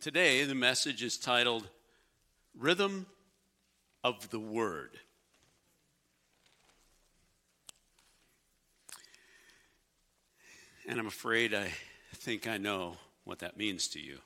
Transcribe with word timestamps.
Today, 0.00 0.44
the 0.44 0.54
message 0.54 1.02
is 1.02 1.18
titled 1.18 1.68
Rhythm 2.58 3.04
of 4.02 4.30
the 4.30 4.40
Word. 4.40 4.98
And 10.88 10.98
I'm 10.98 11.06
afraid 11.06 11.52
I 11.52 11.70
think 12.14 12.48
I 12.48 12.56
know 12.56 12.96
what 13.24 13.40
that 13.40 13.58
means 13.58 13.88
to 13.88 14.00
you. 14.00 14.20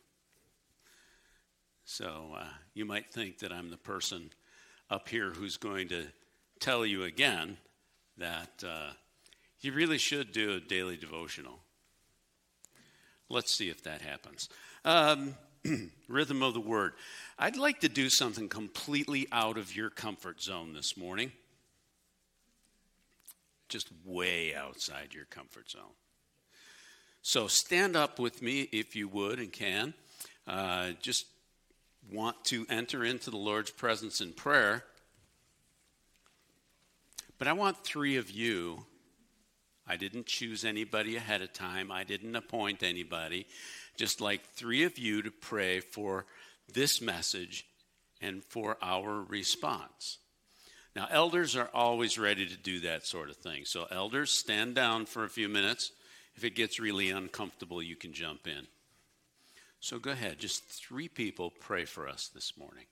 So 1.85 2.37
uh, 2.39 2.45
you 2.75 2.85
might 2.85 3.11
think 3.11 3.41
that 3.41 3.53
I'm 3.53 3.71
the 3.71 3.77
person 3.77 4.31
up 4.89 5.09
here 5.09 5.31
who's 5.31 5.57
going 5.57 5.89
to 5.89 6.05
tell 6.61 6.87
you 6.87 7.03
again 7.03 7.57
that 8.17 8.63
uh, 8.65 8.91
you 9.61 9.73
really 9.73 9.99
should 9.99 10.31
do 10.31 10.53
a 10.53 10.61
daily 10.61 10.97
devotional. 10.97 11.59
Let's 13.29 13.53
see 13.53 13.71
if 13.71 13.83
that 13.83 14.03
happens. 14.03 14.49
Um, 14.85 15.35
rhythm 16.09 16.43
of 16.43 16.55
the 16.55 16.61
word. 16.61 16.93
I'd 17.39 17.57
like 17.57 17.81
to 17.81 17.89
do 17.89 18.09
something 18.09 18.49
completely 18.49 19.27
out 19.33 19.59
of 19.59 19.75
your 19.75 19.91
comfort 19.91 20.43
zone 20.43 20.73
this 20.73 20.97
morning. 20.97 21.33
Just 23.69 23.89
way 24.05 24.55
outside 24.55 25.15
your 25.15 25.25
comfort 25.25 25.71
zone. 25.71 25.95
So 27.23 27.49
stand 27.49 27.97
up 27.97 28.19
with 28.19 28.43
me 28.43 28.69
if 28.71 28.95
you 28.95 29.09
would 29.09 29.39
and 29.39 29.51
can. 29.51 29.95
Uh, 30.47 30.91
just 31.01 31.27
want 32.13 32.45
to 32.45 32.67
enter 32.69 33.05
into 33.05 33.31
the 33.31 33.39
Lord's 33.39 33.71
presence 33.71 34.21
in 34.21 34.33
prayer. 34.33 34.85
But 37.39 37.49
I 37.49 37.55
want 37.55 37.83
three 37.83 38.17
of 38.17 38.31
you. 38.31 38.85
I 39.87 39.97
didn't 39.97 40.27
choose 40.27 40.65
anybody 40.65 41.17
ahead 41.17 41.43
of 41.43 41.53
time, 41.53 41.91
I 41.91 42.05
didn't 42.05 42.37
appoint 42.37 42.83
anybody. 42.83 43.47
Just 43.97 44.21
like 44.21 44.45
three 44.45 44.85
of 44.85 44.99
you 44.99 45.23
to 45.23 45.31
pray 45.31 45.81
for 45.81 46.27
this 46.73 47.01
message 47.01 47.67
and 48.21 48.43
for 48.45 48.77
our 48.83 49.23
response. 49.23 50.19
Now, 50.97 51.09
elders 51.11 51.57
are 51.57 51.71
always 51.75 52.19
ready 52.19 52.47
to 52.47 52.57
do 52.57 52.81
that 52.81 53.05
sort 53.05 53.29
of 53.29 53.37
thing. 53.37 53.65
So, 53.65 53.87
elders, 53.91 54.31
stand 54.31 54.75
down 54.75 55.07
for 55.07 55.25
a 55.25 55.29
few 55.29 55.49
minutes. 55.49 55.91
If 56.37 56.45
it 56.45 56.55
gets 56.55 56.79
really 56.79 57.11
uncomfortable, 57.11 57.83
you 57.83 57.97
can 57.97 58.13
jump 58.13 58.47
in. 58.47 58.67
So, 59.81 59.99
go 59.99 60.13
ahead. 60.13 60.39
Just 60.39 60.65
three 60.65 61.09
people 61.09 61.51
pray 61.51 61.85
for 61.85 62.09
us 62.09 62.29
this 62.29 62.57
morning. 62.57 62.87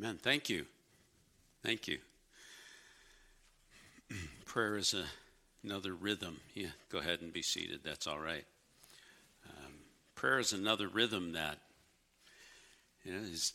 Amen. 0.00 0.18
Thank 0.22 0.48
you. 0.48 0.64
Thank 1.62 1.86
you. 1.86 1.98
Prayer 4.46 4.78
is 4.78 4.94
a, 4.94 5.04
another 5.62 5.92
rhythm. 5.92 6.40
Yeah, 6.54 6.70
go 6.90 7.00
ahead 7.00 7.20
and 7.20 7.34
be 7.34 7.42
seated. 7.42 7.80
That's 7.84 8.06
all 8.06 8.18
right. 8.18 8.46
Um, 9.46 9.74
prayer 10.14 10.38
is 10.38 10.54
another 10.54 10.88
rhythm 10.88 11.32
that 11.32 11.58
you 13.04 13.12
know, 13.12 13.18
is 13.18 13.52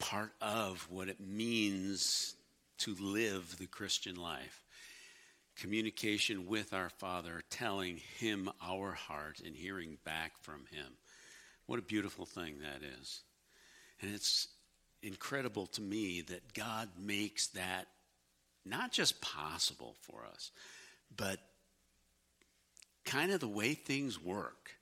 part 0.00 0.32
of 0.40 0.88
what 0.90 1.08
it 1.08 1.20
means 1.20 2.34
to 2.78 2.96
live 2.98 3.56
the 3.56 3.66
Christian 3.66 4.16
life. 4.16 4.64
Communication 5.54 6.48
with 6.48 6.74
our 6.74 6.90
Father, 6.90 7.42
telling 7.48 8.00
Him 8.18 8.50
our 8.60 8.90
heart 8.90 9.40
and 9.46 9.54
hearing 9.54 9.98
back 10.04 10.32
from 10.40 10.64
Him. 10.72 10.94
What 11.66 11.78
a 11.78 11.82
beautiful 11.82 12.26
thing 12.26 12.56
that 12.60 12.82
is. 12.82 13.20
And 14.02 14.12
it's 14.12 14.48
incredible 15.02 15.66
to 15.68 15.80
me 15.80 16.22
that 16.22 16.54
God 16.54 16.88
makes 16.98 17.48
that 17.48 17.86
not 18.64 18.92
just 18.92 19.20
possible 19.20 19.96
for 20.02 20.24
us, 20.30 20.50
but 21.16 21.38
kind 23.04 23.32
of 23.32 23.40
the 23.40 23.48
way 23.48 23.74
things 23.74 24.22
work. 24.22 24.72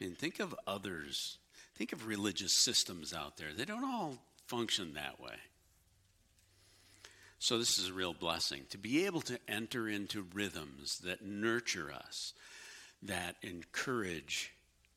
I 0.00 0.04
mean, 0.04 0.14
think 0.14 0.40
of 0.40 0.54
others, 0.66 1.38
think 1.74 1.92
of 1.92 2.06
religious 2.06 2.52
systems 2.52 3.12
out 3.12 3.36
there. 3.36 3.48
They 3.56 3.64
don't 3.64 3.84
all 3.84 4.18
function 4.46 4.94
that 4.94 5.20
way. 5.20 5.36
So, 7.38 7.58
this 7.58 7.78
is 7.78 7.88
a 7.88 7.94
real 7.94 8.12
blessing 8.12 8.64
to 8.68 8.76
be 8.76 9.06
able 9.06 9.22
to 9.22 9.38
enter 9.48 9.88
into 9.88 10.26
rhythms 10.34 10.98
that 11.04 11.24
nurture 11.24 11.90
us, 11.90 12.34
that 13.02 13.36
encourage 13.40 14.52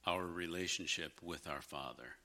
our 0.06 0.26
relationship 0.26 1.14
with 1.22 1.48
our 1.48 1.62
Father. 1.62 2.18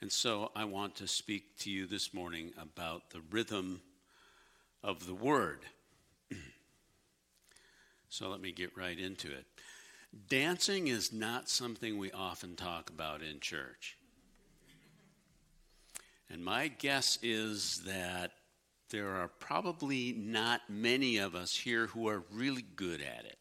And 0.00 0.10
so 0.10 0.50
I 0.56 0.64
want 0.64 0.96
to 0.96 1.06
speak 1.06 1.58
to 1.58 1.70
you 1.70 1.86
this 1.86 2.14
morning 2.14 2.52
about 2.58 3.10
the 3.10 3.20
rhythm 3.30 3.82
of 4.82 5.06
the 5.06 5.14
Word. 5.14 5.60
so 8.08 8.30
let 8.30 8.40
me 8.40 8.50
get 8.50 8.76
right 8.78 8.98
into 8.98 9.28
it. 9.30 9.44
Dancing 10.28 10.88
is 10.88 11.12
not 11.12 11.50
something 11.50 11.98
we 11.98 12.10
often 12.12 12.56
talk 12.56 12.88
about 12.88 13.22
in 13.22 13.40
church. 13.40 13.98
And 16.30 16.42
my 16.42 16.68
guess 16.68 17.18
is 17.22 17.82
that 17.84 18.32
there 18.88 19.10
are 19.16 19.28
probably 19.28 20.14
not 20.16 20.62
many 20.68 21.18
of 21.18 21.34
us 21.34 21.54
here 21.54 21.88
who 21.88 22.08
are 22.08 22.24
really 22.32 22.64
good 22.74 23.02
at 23.02 23.26
it. 23.26 23.36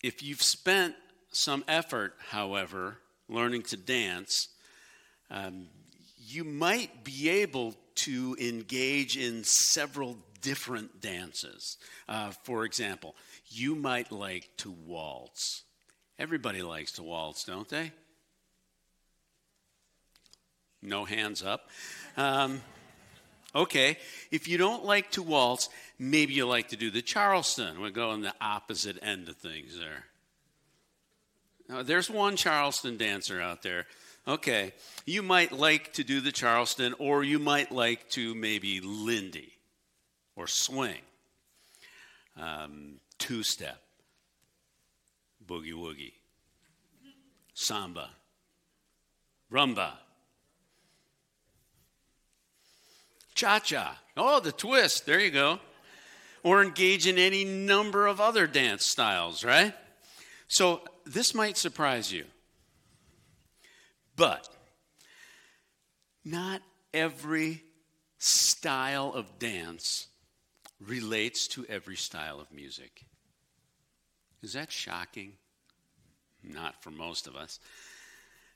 If 0.00 0.22
you've 0.22 0.42
spent 0.42 0.94
some 1.32 1.64
effort, 1.66 2.14
however, 2.30 2.98
learning 3.28 3.62
to 3.62 3.76
dance, 3.76 4.48
um, 5.30 5.66
you 6.18 6.44
might 6.44 7.04
be 7.04 7.28
able 7.28 7.74
to 7.94 8.36
engage 8.40 9.16
in 9.16 9.44
several 9.44 10.16
different 10.40 11.00
dances. 11.00 11.78
Uh, 12.08 12.30
for 12.42 12.64
example, 12.64 13.14
you 13.48 13.74
might 13.74 14.12
like 14.12 14.48
to 14.58 14.70
waltz. 14.70 15.64
Everybody 16.18 16.62
likes 16.62 16.92
to 16.92 17.02
waltz, 17.02 17.44
don't 17.44 17.68
they? 17.68 17.92
No 20.80 21.04
hands 21.04 21.42
up. 21.42 21.68
Um, 22.16 22.60
okay, 23.54 23.98
if 24.30 24.46
you 24.46 24.58
don't 24.58 24.84
like 24.84 25.10
to 25.12 25.22
waltz, 25.22 25.68
maybe 25.98 26.34
you 26.34 26.46
like 26.46 26.68
to 26.68 26.76
do 26.76 26.90
the 26.90 27.02
Charleston. 27.02 27.80
We're 27.80 27.90
going 27.90 28.22
the 28.22 28.34
opposite 28.40 28.98
end 29.02 29.28
of 29.28 29.36
things 29.36 29.76
there. 29.78 30.04
Now, 31.68 31.82
there's 31.82 32.10
one 32.10 32.36
Charleston 32.36 32.96
dancer 32.96 33.40
out 33.40 33.62
there. 33.62 33.86
Okay, 34.26 34.72
you 35.06 35.22
might 35.22 35.52
like 35.52 35.92
to 35.94 36.04
do 36.04 36.20
the 36.20 36.32
Charleston, 36.32 36.94
or 36.98 37.22
you 37.24 37.38
might 37.38 37.72
like 37.72 38.08
to 38.10 38.34
maybe 38.34 38.80
Lindy. 38.80 39.52
or 40.38 40.46
swing, 40.46 41.00
um, 42.36 43.00
two 43.18 43.42
step, 43.42 43.82
boogie 45.44 45.72
woogie, 45.72 46.12
samba, 47.54 48.10
rumba, 49.52 49.94
cha 53.34 53.58
cha. 53.58 53.98
Oh, 54.16 54.38
the 54.38 54.52
twist. 54.52 55.06
There 55.06 55.18
you 55.18 55.30
go. 55.30 55.58
Or 56.44 56.62
engage 56.62 57.08
in 57.08 57.18
any 57.18 57.44
number 57.44 58.06
of 58.06 58.20
other 58.20 58.46
dance 58.46 58.84
styles, 58.84 59.44
right? 59.44 59.74
So 60.46 60.82
this 61.08 61.34
might 61.34 61.56
surprise 61.56 62.12
you. 62.12 62.24
But 64.16 64.48
not 66.24 66.60
every 66.92 67.62
style 68.18 69.12
of 69.14 69.38
dance 69.38 70.08
relates 70.80 71.48
to 71.48 71.64
every 71.68 71.96
style 71.96 72.40
of 72.40 72.52
music. 72.52 73.04
Is 74.42 74.52
that 74.52 74.70
shocking? 74.70 75.32
Not 76.42 76.82
for 76.82 76.90
most 76.90 77.26
of 77.26 77.36
us. 77.36 77.58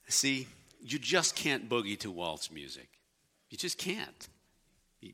See, 0.09 0.47
you 0.81 0.99
just 0.99 1.35
can't 1.35 1.69
boogie 1.69 1.99
to 2.01 2.11
waltz 2.11 2.51
music. 2.51 2.89
You 3.51 3.59
just 3.59 3.79
can't. 3.79 4.29
You, 5.01 5.13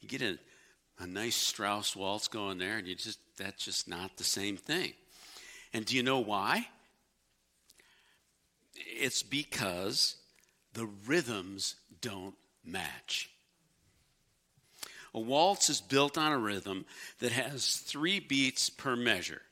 you 0.00 0.08
get 0.08 0.22
a, 0.22 0.38
a 0.98 1.06
nice 1.06 1.36
Strauss 1.36 1.96
waltz 1.96 2.28
going 2.28 2.58
there, 2.58 2.78
and 2.78 2.86
you 2.86 2.94
just 2.94 3.18
that's 3.36 3.64
just 3.64 3.88
not 3.88 4.16
the 4.16 4.24
same 4.24 4.56
thing. 4.56 4.92
And 5.72 5.84
do 5.84 5.96
you 5.96 6.02
know 6.02 6.20
why? 6.20 6.68
It's 8.78 9.22
because 9.22 10.16
the 10.72 10.86
rhythms 11.06 11.76
don't 12.00 12.34
match. 12.64 13.30
A 15.14 15.20
waltz 15.20 15.70
is 15.70 15.80
built 15.80 16.18
on 16.18 16.32
a 16.32 16.38
rhythm 16.38 16.84
that 17.20 17.32
has 17.32 17.76
three 17.76 18.20
beats 18.20 18.68
per 18.68 18.96
measure, 18.96 19.42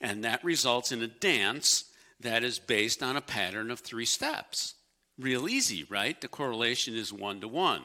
and 0.00 0.22
that 0.24 0.44
results 0.44 0.92
in 0.92 1.02
a 1.02 1.06
dance 1.06 1.84
that 2.20 2.44
is 2.44 2.58
based 2.58 3.02
on 3.02 3.16
a 3.16 3.22
pattern 3.22 3.70
of 3.70 3.80
three 3.80 4.04
steps. 4.04 4.74
Real 5.18 5.48
easy, 5.48 5.84
right? 5.84 6.20
The 6.20 6.28
correlation 6.28 6.94
is 6.94 7.12
one 7.12 7.40
to 7.40 7.48
one 7.48 7.84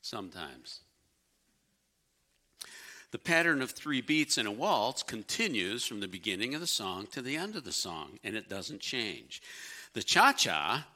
sometimes. 0.00 0.80
The 3.12 3.18
pattern 3.18 3.62
of 3.62 3.70
three 3.70 4.00
beats 4.00 4.36
in 4.36 4.46
a 4.46 4.52
waltz 4.52 5.02
continues 5.02 5.84
from 5.86 6.00
the 6.00 6.08
beginning 6.08 6.54
of 6.54 6.60
the 6.60 6.66
song 6.66 7.06
to 7.12 7.22
the 7.22 7.36
end 7.36 7.56
of 7.56 7.64
the 7.64 7.72
song, 7.72 8.18
and 8.24 8.36
it 8.36 8.48
doesn't 8.48 8.80
change. 8.80 9.42
The 9.92 10.02
cha 10.02 10.32
cha 10.32 10.86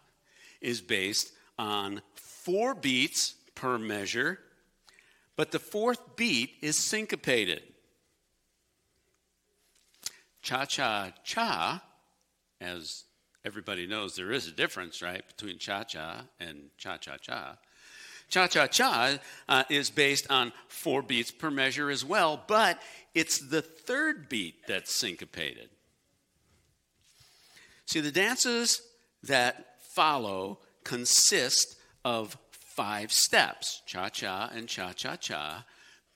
is 0.61 0.81
based 0.81 1.33
on 1.59 2.03
four 2.15 2.75
beats 2.75 3.35
per 3.55 3.79
measure, 3.79 4.41
but 5.37 5.53
the 5.53 5.59
fourth 5.59 6.17
beat 6.17 6.55
is 6.61 6.77
syncopated. 6.77 7.63
Cha 10.43 10.65
cha 10.65 11.13
cha, 11.23 11.83
as 12.61 13.05
everybody 13.45 13.87
knows, 13.87 14.17
there 14.17 14.33
is 14.33 14.49
a 14.49 14.53
difference, 14.53 15.01
right, 15.01 15.27
between 15.27 15.59
cha 15.59 15.85
cha 15.85 16.23
and 16.41 16.71
cha 16.77 16.97
cha 16.97 17.17
cha. 17.19 17.57
Cha 18.31 18.47
Cha 18.47 18.69
Cha 18.69 19.19
uh, 19.49 19.65
is 19.69 19.91
based 19.91 20.31
on 20.31 20.53
four 20.69 21.03
beats 21.03 21.31
per 21.31 21.51
measure 21.51 21.91
as 21.91 22.05
well, 22.05 22.43
but 22.47 22.81
it's 23.15 23.39
the 23.39 23.61
third 23.61 24.29
beat 24.29 24.67
that's 24.67 24.95
syncopated. 24.95 25.69
See, 27.87 28.01
the 28.01 28.13
dances 28.13 28.83
that 29.25 29.77
follow 29.81 30.61
consist 30.85 31.77
of 32.05 32.37
five 32.51 33.13
steps 33.13 33.83
cha 33.85 34.09
cha 34.09 34.49
and 34.55 34.69
cha 34.69 34.93
cha 34.93 35.17
cha, 35.17 35.65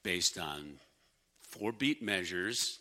based 0.04 0.38
on 0.38 0.78
four 1.42 1.72
beat 1.72 2.00
measures. 2.00 2.78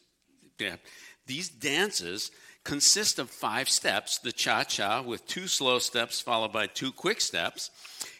These 1.26 1.50
dances 1.50 2.30
consist 2.64 3.20
of 3.20 3.30
five 3.30 3.70
steps 3.70 4.20
the 4.20 4.32
cha 4.32 4.64
cha 4.64 5.02
with 5.02 5.26
two 5.28 5.48
slow 5.48 5.80
steps 5.80 6.22
followed 6.22 6.54
by 6.54 6.68
two 6.68 6.92
quick 6.92 7.20
steps 7.20 7.72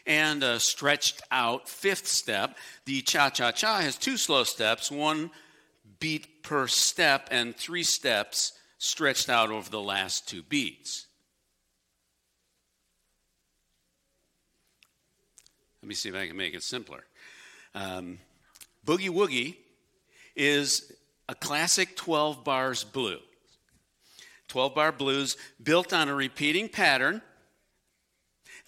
and 0.06 0.42
a 0.42 0.60
stretched 0.60 1.22
out 1.30 1.68
fifth 1.68 2.06
step. 2.06 2.56
The 2.84 3.00
cha 3.02 3.30
cha 3.30 3.52
cha 3.52 3.80
has 3.80 3.96
two 3.96 4.16
slow 4.16 4.44
steps, 4.44 4.90
one 4.90 5.30
beat 5.98 6.42
per 6.42 6.66
step, 6.66 7.28
and 7.30 7.56
three 7.56 7.82
steps 7.82 8.52
stretched 8.78 9.30
out 9.30 9.50
over 9.50 9.70
the 9.70 9.80
last 9.80 10.28
two 10.28 10.42
beats. 10.42 11.06
Let 15.82 15.88
me 15.88 15.94
see 15.94 16.08
if 16.08 16.14
I 16.14 16.26
can 16.26 16.36
make 16.36 16.54
it 16.54 16.62
simpler. 16.62 17.04
Um, 17.74 18.18
Boogie 18.86 19.10
Woogie 19.10 19.56
is 20.36 20.92
a 21.28 21.34
classic 21.34 21.96
12 21.96 22.44
bars 22.44 22.84
blue. 22.84 23.18
12 24.54 24.72
bar 24.72 24.92
blues 24.92 25.36
built 25.60 25.92
on 25.92 26.08
a 26.08 26.14
repeating 26.14 26.68
pattern 26.68 27.20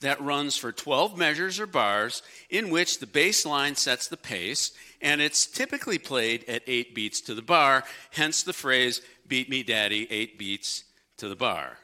that 0.01 0.21
runs 0.21 0.57
for 0.57 0.73
12 0.73 1.17
measures 1.17 1.61
or 1.61 1.67
bars 1.67 2.25
in 2.51 2.71
which 2.71 2.99
the 2.99 3.07
bass 3.07 3.47
line 3.47 3.77
sets 3.77 4.09
the 4.09 4.17
pace, 4.17 4.73
and 5.01 5.21
it's 5.21 5.47
typically 5.47 5.97
played 5.97 6.45
at 6.49 6.65
eight 6.67 6.93
beats 6.93 7.21
to 7.21 7.37
the 7.37 7.43
bar, 7.43 7.85
hence 8.11 8.43
the 8.43 8.53
phrase, 8.53 9.01
beat 9.29 9.49
me 9.49 9.63
daddy, 9.63 10.09
eight 10.11 10.37
beats 10.37 10.83
to 11.19 11.29
the 11.29 11.37
bar. 11.37 11.79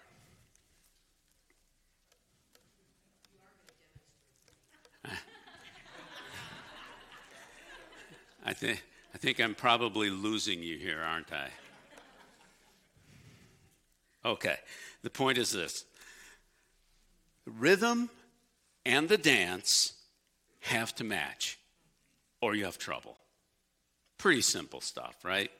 I, 8.45 8.53
think, 8.53 8.83
I 9.15 9.19
think 9.19 9.41
I'm 9.41 9.55
probably 9.55 10.11
losing 10.11 10.61
you 10.61 10.77
here, 10.77 10.99
aren't 11.01 11.33
I? 11.33 11.51
Okay, 14.25 14.57
the 15.03 15.11
point 15.11 15.39
is 15.39 15.51
this 15.51 15.85
rhythm 17.45 18.09
and 18.85 19.09
the 19.09 19.19
dance 19.19 19.95
have 20.61 20.95
to 20.95 21.05
match, 21.05 21.59
or 22.41 22.55
you 22.55 22.65
have 22.65 22.79
trouble. 22.79 23.17
Pretty 24.19 24.43
simple 24.43 24.81
stuff, 24.81 25.17
right? 25.25 25.51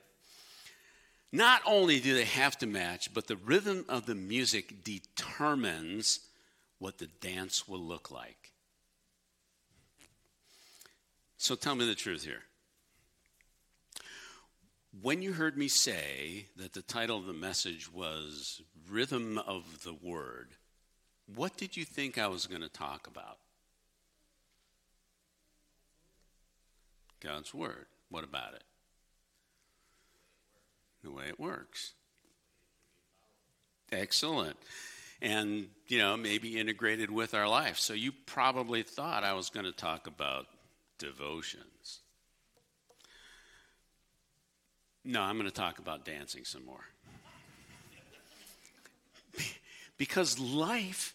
Not 1.33 1.63
only 1.67 1.99
do 1.99 2.15
they 2.15 2.25
have 2.25 2.59
to 2.59 2.67
match, 2.67 3.13
but 3.13 3.27
the 3.27 3.37
rhythm 3.37 3.85
of 3.89 4.07
the 4.07 4.15
music 4.15 4.85
determines 4.85 6.21
what 6.79 6.99
the 6.99 7.09
dance 7.21 7.67
will 7.67 7.81
look 7.81 8.11
like. 8.11 8.53
So 11.39 11.55
tell 11.55 11.75
me 11.75 11.87
the 11.87 11.95
truth 11.95 12.23
here. 12.23 12.43
When 15.01 15.23
you 15.23 15.33
heard 15.33 15.57
me 15.57 15.69
say 15.69 16.47
that 16.57 16.75
the 16.75 16.83
title 16.83 17.19
of 17.19 17.27
the 17.27 17.33
message 17.33 17.91
was 17.91 18.61
Rhythm 18.91 19.39
of 19.39 19.85
the 19.85 19.95
Word, 19.95 20.51
what 21.35 21.57
did 21.57 21.77
you 21.77 21.85
think 21.85 22.19
I 22.19 22.27
was 22.27 22.47
going 22.47 22.61
to 22.61 22.69
talk 22.69 23.07
about? 23.07 23.39
God's 27.21 27.55
Word. 27.55 27.87
What 28.11 28.25
about 28.25 28.53
it? 28.55 28.65
The 31.03 31.11
way 31.11 31.25
it 31.29 31.41
works. 31.41 31.95
Excellent. 33.91 34.57
And, 35.23 35.69
you 35.87 35.99
know, 35.99 36.17
maybe 36.17 36.59
integrated 36.59 37.11
with 37.11 37.33
our 37.33 37.49
life. 37.49 37.79
So 37.79 37.95
you 37.95 38.13
probably 38.27 38.83
thought 38.83 39.25
I 39.25 39.33
was 39.33 39.49
going 39.49 39.67
to 39.67 39.73
talk 39.73 40.07
about 40.07 40.47
devotions. 40.99 42.02
No, 45.05 45.23
I'm 45.23 45.37
going 45.37 45.49
to 45.49 45.55
talk 45.55 45.79
about 45.79 46.05
dancing 46.05 46.45
some 46.45 46.65
more. 46.65 46.85
because 49.99 50.39
life 50.39 51.15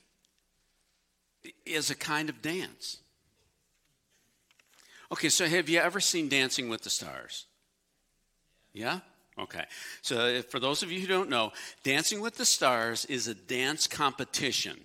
is 1.65 1.89
a 1.89 1.96
kind 1.96 2.29
of 2.29 2.41
dance. 2.41 2.98
Okay, 5.12 5.29
so 5.29 5.46
have 5.46 5.70
you 5.70 5.79
ever 5.79 6.01
seen 6.01 6.27
Dancing 6.27 6.67
with 6.67 6.82
the 6.82 6.89
Stars? 6.89 7.46
Yeah? 8.74 9.00
Okay. 9.39 9.63
So, 10.01 10.41
for 10.41 10.60
those 10.60 10.84
of 10.84 10.91
you 10.91 11.00
who 11.00 11.08
don't 11.08 11.29
know, 11.29 11.53
Dancing 11.84 12.20
with 12.20 12.36
the 12.36 12.46
Stars 12.46 13.06
is 13.06 13.27
a 13.27 13.34
dance 13.34 13.88
competition. 13.88 14.77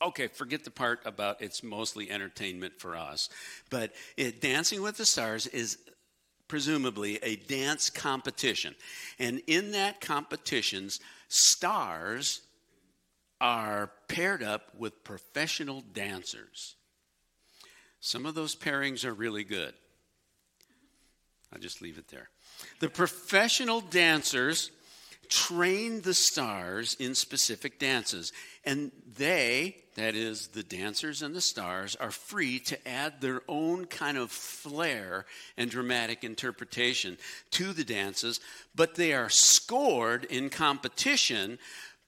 Okay, 0.00 0.28
forget 0.28 0.64
the 0.64 0.70
part 0.70 1.00
about 1.04 1.42
it's 1.42 1.62
mostly 1.62 2.10
entertainment 2.10 2.78
for 2.78 2.96
us. 2.96 3.28
But 3.70 3.92
it, 4.16 4.40
Dancing 4.40 4.80
with 4.82 4.96
the 4.96 5.06
Stars 5.06 5.46
is 5.46 5.78
presumably 6.48 7.18
a 7.22 7.36
dance 7.36 7.90
competition. 7.90 8.74
And 9.18 9.42
in 9.46 9.72
that 9.72 10.00
competitions, 10.00 11.00
stars 11.28 12.42
are 13.40 13.90
paired 14.08 14.42
up 14.42 14.74
with 14.76 15.04
professional 15.04 15.82
dancers. 15.92 16.76
Some 18.00 18.26
of 18.26 18.34
those 18.34 18.54
pairings 18.54 19.04
are 19.04 19.12
really 19.12 19.44
good. 19.44 19.74
I'll 21.52 21.58
just 21.58 21.82
leave 21.82 21.98
it 21.98 22.08
there. 22.08 22.28
The 22.80 22.88
professional 22.88 23.80
dancers 23.80 24.70
train 25.28 26.00
the 26.02 26.14
stars 26.14 26.96
in 26.98 27.14
specific 27.14 27.78
dances. 27.78 28.32
And 28.64 28.92
they, 29.16 29.76
that 29.94 30.14
is, 30.14 30.48
the 30.48 30.62
dancers 30.62 31.22
and 31.22 31.34
the 31.34 31.40
stars, 31.40 31.96
are 31.96 32.10
free 32.10 32.58
to 32.60 32.88
add 32.88 33.20
their 33.20 33.42
own 33.48 33.86
kind 33.86 34.18
of 34.18 34.30
flair 34.30 35.26
and 35.56 35.70
dramatic 35.70 36.24
interpretation 36.24 37.18
to 37.52 37.72
the 37.72 37.84
dances, 37.84 38.40
but 38.74 38.94
they 38.94 39.12
are 39.12 39.30
scored 39.30 40.24
in 40.24 40.50
competition 40.50 41.58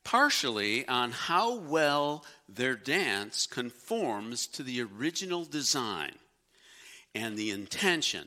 partially 0.04 0.88
on 0.88 1.10
how 1.10 1.54
well 1.54 2.24
their 2.48 2.74
dance 2.74 3.46
conforms 3.46 4.46
to 4.46 4.62
the 4.62 4.80
original 4.80 5.44
design 5.44 6.14
and 7.14 7.36
the 7.36 7.50
intention 7.50 8.26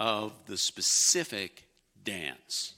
of 0.00 0.32
the 0.46 0.56
specific 0.56 1.64
dance. 2.02 2.75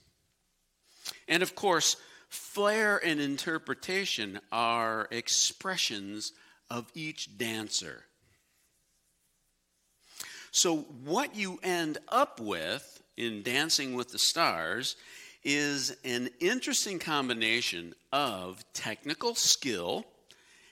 And 1.28 1.42
of 1.42 1.54
course, 1.54 1.97
flair 2.28 2.99
and 3.04 3.20
interpretation 3.20 4.40
are 4.50 5.08
expressions 5.11 6.32
of 6.70 6.90
each 6.94 7.37
dancer. 7.38 8.04
So, 10.50 10.78
what 11.04 11.37
you 11.37 11.61
end 11.62 11.99
up 12.08 12.40
with 12.40 13.02
in 13.16 13.42
Dancing 13.42 13.94
with 13.94 14.11
the 14.11 14.18
Stars 14.18 14.97
is 15.44 15.97
an 16.04 16.30
interesting 16.40 16.99
combination 16.99 17.94
of 18.12 18.64
technical 18.73 19.35
skill 19.35 20.04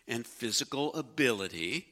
and 0.09 0.27
physical 0.27 0.95
ability 0.95 1.87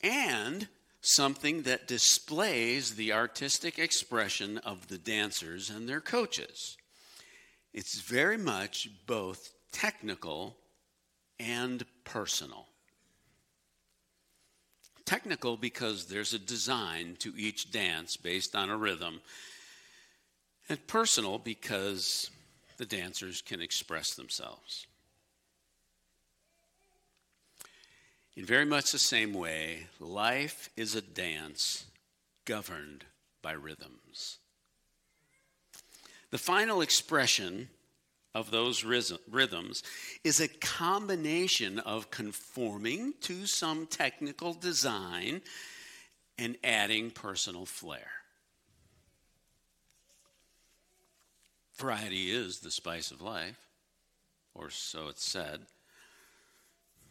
and 0.00 0.68
something 1.00 1.62
that 1.62 1.88
displays 1.88 2.94
the 2.94 3.12
artistic 3.12 3.78
expression 3.78 4.58
of 4.58 4.88
the 4.88 4.98
dancers 4.98 5.70
and 5.70 5.88
their 5.88 6.00
coaches. 6.00 6.76
It's 7.72 8.00
very 8.00 8.36
much 8.36 8.90
both 9.06 9.52
technical 9.72 10.56
and 11.40 11.84
personal. 12.04 12.66
Technical 15.04 15.56
because 15.56 16.06
there's 16.06 16.34
a 16.34 16.38
design 16.38 17.16
to 17.20 17.32
each 17.36 17.70
dance 17.70 18.16
based 18.16 18.54
on 18.54 18.70
a 18.70 18.76
rhythm, 18.76 19.20
and 20.68 20.86
personal 20.86 21.38
because 21.38 22.30
the 22.76 22.86
dancers 22.86 23.42
can 23.42 23.60
express 23.60 24.14
themselves. 24.14 24.86
In 28.34 28.46
very 28.46 28.64
much 28.64 28.92
the 28.92 28.98
same 28.98 29.34
way, 29.34 29.88
life 30.00 30.70
is 30.76 30.94
a 30.94 31.02
dance 31.02 31.84
governed 32.44 33.04
by 33.42 33.52
rhythms. 33.52 34.38
The 36.32 36.38
final 36.38 36.80
expression 36.80 37.68
of 38.34 38.50
those 38.50 38.84
rhythms 38.84 39.82
is 40.24 40.40
a 40.40 40.48
combination 40.48 41.78
of 41.78 42.10
conforming 42.10 43.12
to 43.20 43.44
some 43.44 43.86
technical 43.86 44.54
design 44.54 45.42
and 46.38 46.56
adding 46.64 47.10
personal 47.10 47.66
flair. 47.66 48.08
Variety 51.76 52.30
is 52.30 52.60
the 52.60 52.70
spice 52.70 53.10
of 53.10 53.20
life, 53.20 53.58
or 54.54 54.70
so 54.70 55.08
it's 55.08 55.28
said. 55.28 55.60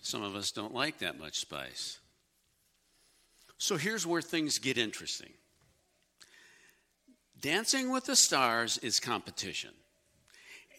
Some 0.02 0.24
of 0.24 0.36
us 0.36 0.52
don't 0.52 0.74
like 0.74 0.98
that 0.98 1.20
much 1.20 1.40
spice. 1.40 2.00
So 3.60 3.78
here's 3.78 4.08
where 4.08 4.24
things 4.24 4.58
get 4.58 4.80
interesting 4.80 5.34
Dancing 7.42 7.92
with 7.92 8.06
the 8.06 8.16
Stars 8.16 8.78
is 8.78 9.00
competition. 9.00 9.72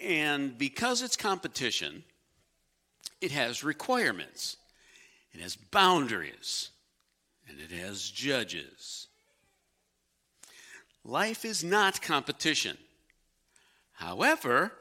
And 0.00 0.57
because 0.57 1.02
it's 1.02 1.16
competition, 1.16 2.04
it 3.21 3.33
has 3.33 3.64
requirements, 3.64 4.57
it 5.33 5.40
has 5.40 5.57
boundaries, 5.57 6.71
and 7.49 7.59
it 7.61 7.75
has 7.76 8.09
judges. 8.09 9.09
Life 11.04 11.45
is 11.45 11.64
not 11.64 12.00
competition. 12.00 12.78
However, 13.92 14.73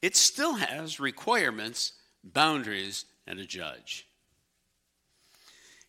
it 0.00 0.16
still 0.16 0.54
has 0.54 0.98
requirements, 0.98 1.92
boundaries, 2.24 3.04
and 3.26 3.38
a 3.38 3.44
judge. 3.44 4.06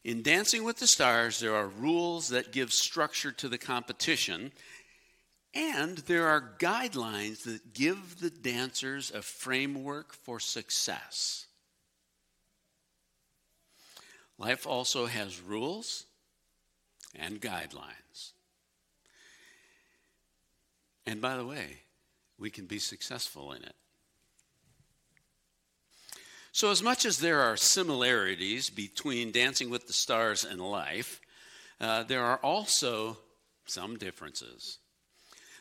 In 0.03 0.21
Dancing 0.21 0.63
with 0.63 0.77
the 0.77 0.87
Stars, 0.87 1.39
there 1.39 1.55
are 1.55 1.67
rules 1.67 2.29
that 2.29 2.51
give 2.51 2.71
structure 2.71 3.31
to 3.33 3.49
the 3.49 3.57
competition, 3.57 4.51
and 5.53 5.97
there 5.99 6.27
are 6.27 6.55
guidelines 6.59 7.43
that 7.43 7.73
give 7.73 8.19
the 8.19 8.29
dancers 8.29 9.11
a 9.11 9.21
framework 9.21 10.13
for 10.13 10.39
success. 10.39 11.47
Life 14.37 14.65
also 14.65 15.07
has 15.07 15.41
rules 15.41 16.05
and 17.15 17.41
guidelines. 17.41 18.31
And 21.05 21.19
by 21.19 21.35
the 21.35 21.45
way, 21.45 21.81
we 22.37 22.49
can 22.49 22.65
be 22.65 22.79
successful 22.79 23.51
in 23.51 23.63
it. 23.63 23.75
So, 26.51 26.71
as 26.71 26.81
much 26.81 27.05
as 27.05 27.17
there 27.19 27.41
are 27.41 27.57
similarities 27.57 28.69
between 28.69 29.31
Dancing 29.31 29.69
with 29.69 29.87
the 29.87 29.93
Stars 29.93 30.43
and 30.45 30.59
life, 30.59 31.21
uh, 31.79 32.03
there 32.03 32.23
are 32.23 32.37
also 32.37 33.17
some 33.65 33.97
differences. 33.97 34.79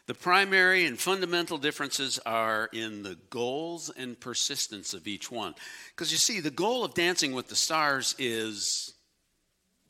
The 0.08 0.14
primary 0.14 0.86
and 0.86 0.98
fundamental 0.98 1.58
differences 1.58 2.18
are 2.24 2.70
in 2.72 3.02
the 3.02 3.18
goals 3.28 3.90
and 3.94 4.18
persistence 4.18 4.94
of 4.94 5.06
each 5.06 5.30
one. 5.30 5.54
Because 5.90 6.10
you 6.10 6.16
see, 6.16 6.40
the 6.40 6.50
goal 6.50 6.82
of 6.82 6.94
Dancing 6.94 7.34
with 7.34 7.48
the 7.48 7.54
Stars 7.54 8.14
is 8.18 8.94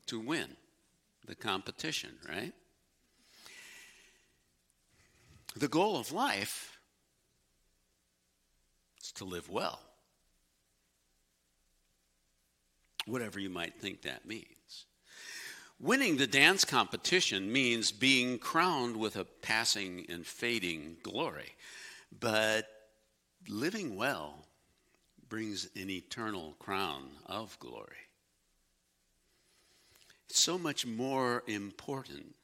to 0.07 0.19
win 0.19 0.49
the 1.25 1.37
competition, 1.37 2.11
right? 2.29 2.53
The 5.55 5.69
goal 5.69 5.97
of 5.97 6.11
life 6.11 6.81
is 9.01 9.13
to 9.13 9.25
live 9.25 9.49
well. 9.49 9.79
Whatever 13.07 13.39
you 13.39 13.51
might 13.51 13.81
think 13.81 14.03
that 14.03 14.27
means. 14.27 14.88
Winning 15.81 16.17
the 16.17 16.27
dance 16.27 16.65
competition 16.65 17.53
means 17.53 17.93
being 17.93 18.39
crowned 18.39 18.97
with 18.97 19.15
a 19.15 19.25
passing 19.25 20.05
and 20.09 20.27
fading 20.27 20.97
glory. 21.05 21.55
But 22.19 22.67
living 23.49 23.97
well 23.97 24.47
brings 25.29 25.69
an 25.77 25.89
eternal 25.89 26.57
crown 26.59 27.11
of 27.27 27.57
glory. 27.61 28.09
It's 30.29 30.41
so 30.41 30.59
much 30.59 30.85
more 30.85 31.45
important 31.47 32.35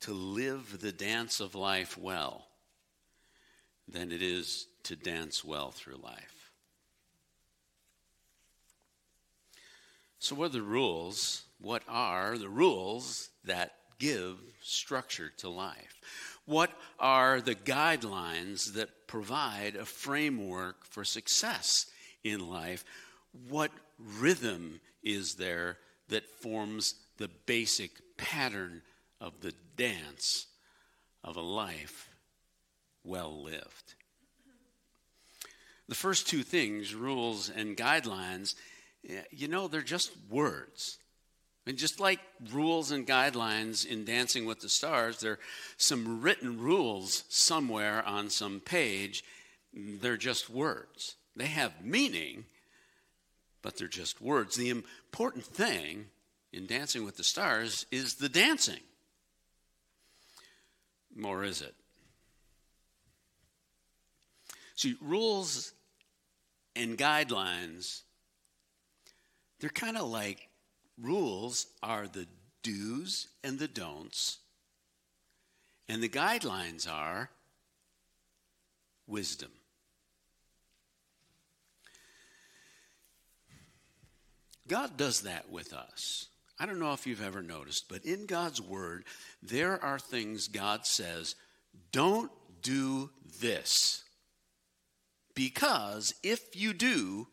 to 0.00 0.12
live 0.12 0.80
the 0.80 0.92
dance 0.92 1.40
of 1.40 1.54
life 1.54 1.96
well 1.96 2.48
than 3.88 4.12
it 4.12 4.20
is 4.20 4.66
to 4.84 4.94
dance 4.94 5.42
well 5.42 5.70
through 5.70 5.96
life. 5.96 6.52
So, 10.18 10.34
what 10.34 10.46
are 10.46 10.48
the 10.50 10.62
rules? 10.62 11.44
What 11.60 11.82
are 11.88 12.38
the 12.38 12.48
rules 12.48 13.30
that 13.44 13.72
give 13.98 14.36
structure 14.62 15.32
to 15.38 15.48
life? 15.48 16.00
What 16.46 16.70
are 16.98 17.40
the 17.40 17.54
guidelines 17.54 18.74
that 18.74 19.06
provide 19.06 19.74
a 19.76 19.84
framework 19.84 20.86
for 20.86 21.04
success 21.04 21.86
in 22.22 22.48
life? 22.48 22.84
What 23.48 23.72
rhythm 23.98 24.80
is 25.02 25.34
there 25.34 25.78
that 26.08 26.28
forms 26.28 26.94
the 27.18 27.28
basic 27.46 27.90
pattern 28.16 28.82
of 29.20 29.40
the 29.40 29.52
dance 29.76 30.46
of 31.24 31.36
a 31.36 31.42
life 31.42 32.08
well 33.04 33.42
lived? 33.42 33.94
The 35.88 35.94
first 35.94 36.28
two 36.28 36.42
things, 36.42 36.94
rules 36.94 37.50
and 37.50 37.76
guidelines, 37.76 38.54
eh, 39.08 39.22
you 39.30 39.48
know, 39.48 39.68
they're 39.68 39.80
just 39.80 40.12
words. 40.30 40.98
Mean, 41.68 41.76
just 41.76 42.00
like 42.00 42.20
rules 42.50 42.92
and 42.92 43.06
guidelines 43.06 43.84
in 43.84 44.06
Dancing 44.06 44.46
with 44.46 44.60
the 44.60 44.70
Stars, 44.70 45.20
there 45.20 45.32
are 45.32 45.38
some 45.76 46.22
written 46.22 46.58
rules 46.58 47.24
somewhere 47.28 48.02
on 48.06 48.30
some 48.30 48.60
page. 48.60 49.22
They're 49.74 50.16
just 50.16 50.48
words. 50.48 51.16
They 51.36 51.44
have 51.44 51.84
meaning, 51.84 52.46
but 53.60 53.76
they're 53.76 53.86
just 53.86 54.22
words. 54.22 54.56
The 54.56 54.70
important 54.70 55.44
thing 55.44 56.06
in 56.54 56.64
Dancing 56.64 57.04
with 57.04 57.18
the 57.18 57.22
Stars 57.22 57.84
is 57.90 58.14
the 58.14 58.30
dancing. 58.30 58.80
More 61.14 61.44
is 61.44 61.60
it? 61.60 61.74
See, 64.74 64.96
rules 65.02 65.74
and 66.74 66.96
guidelines, 66.96 68.04
they're 69.60 69.68
kind 69.68 69.98
of 69.98 70.08
like 70.08 70.47
rules 71.00 71.66
are 71.82 72.06
the 72.06 72.26
do's 72.62 73.28
and 73.42 73.58
the 73.58 73.68
don'ts, 73.68 74.38
and 75.88 76.02
the 76.02 76.08
guidelines 76.08 76.90
are 76.90 77.30
wisdom. 79.06 79.50
God 84.66 84.96
does 84.98 85.22
that 85.22 85.50
with 85.50 85.72
us. 85.72 86.26
I 86.60 86.66
don't 86.66 86.78
know 86.80 86.92
if 86.92 87.06
you've 87.06 87.22
ever 87.24 87.42
noticed, 87.42 87.88
but 87.88 88.04
in 88.04 88.26
God's 88.26 88.60
Word, 88.60 89.04
there 89.42 89.82
are 89.82 89.98
things 89.98 90.48
God 90.48 90.84
says, 90.84 91.36
don't 91.92 92.30
do 92.60 93.10
this. 93.40 94.04
Because 95.34 96.14
if 96.22 96.54
you 96.54 96.74
do, 96.74 97.28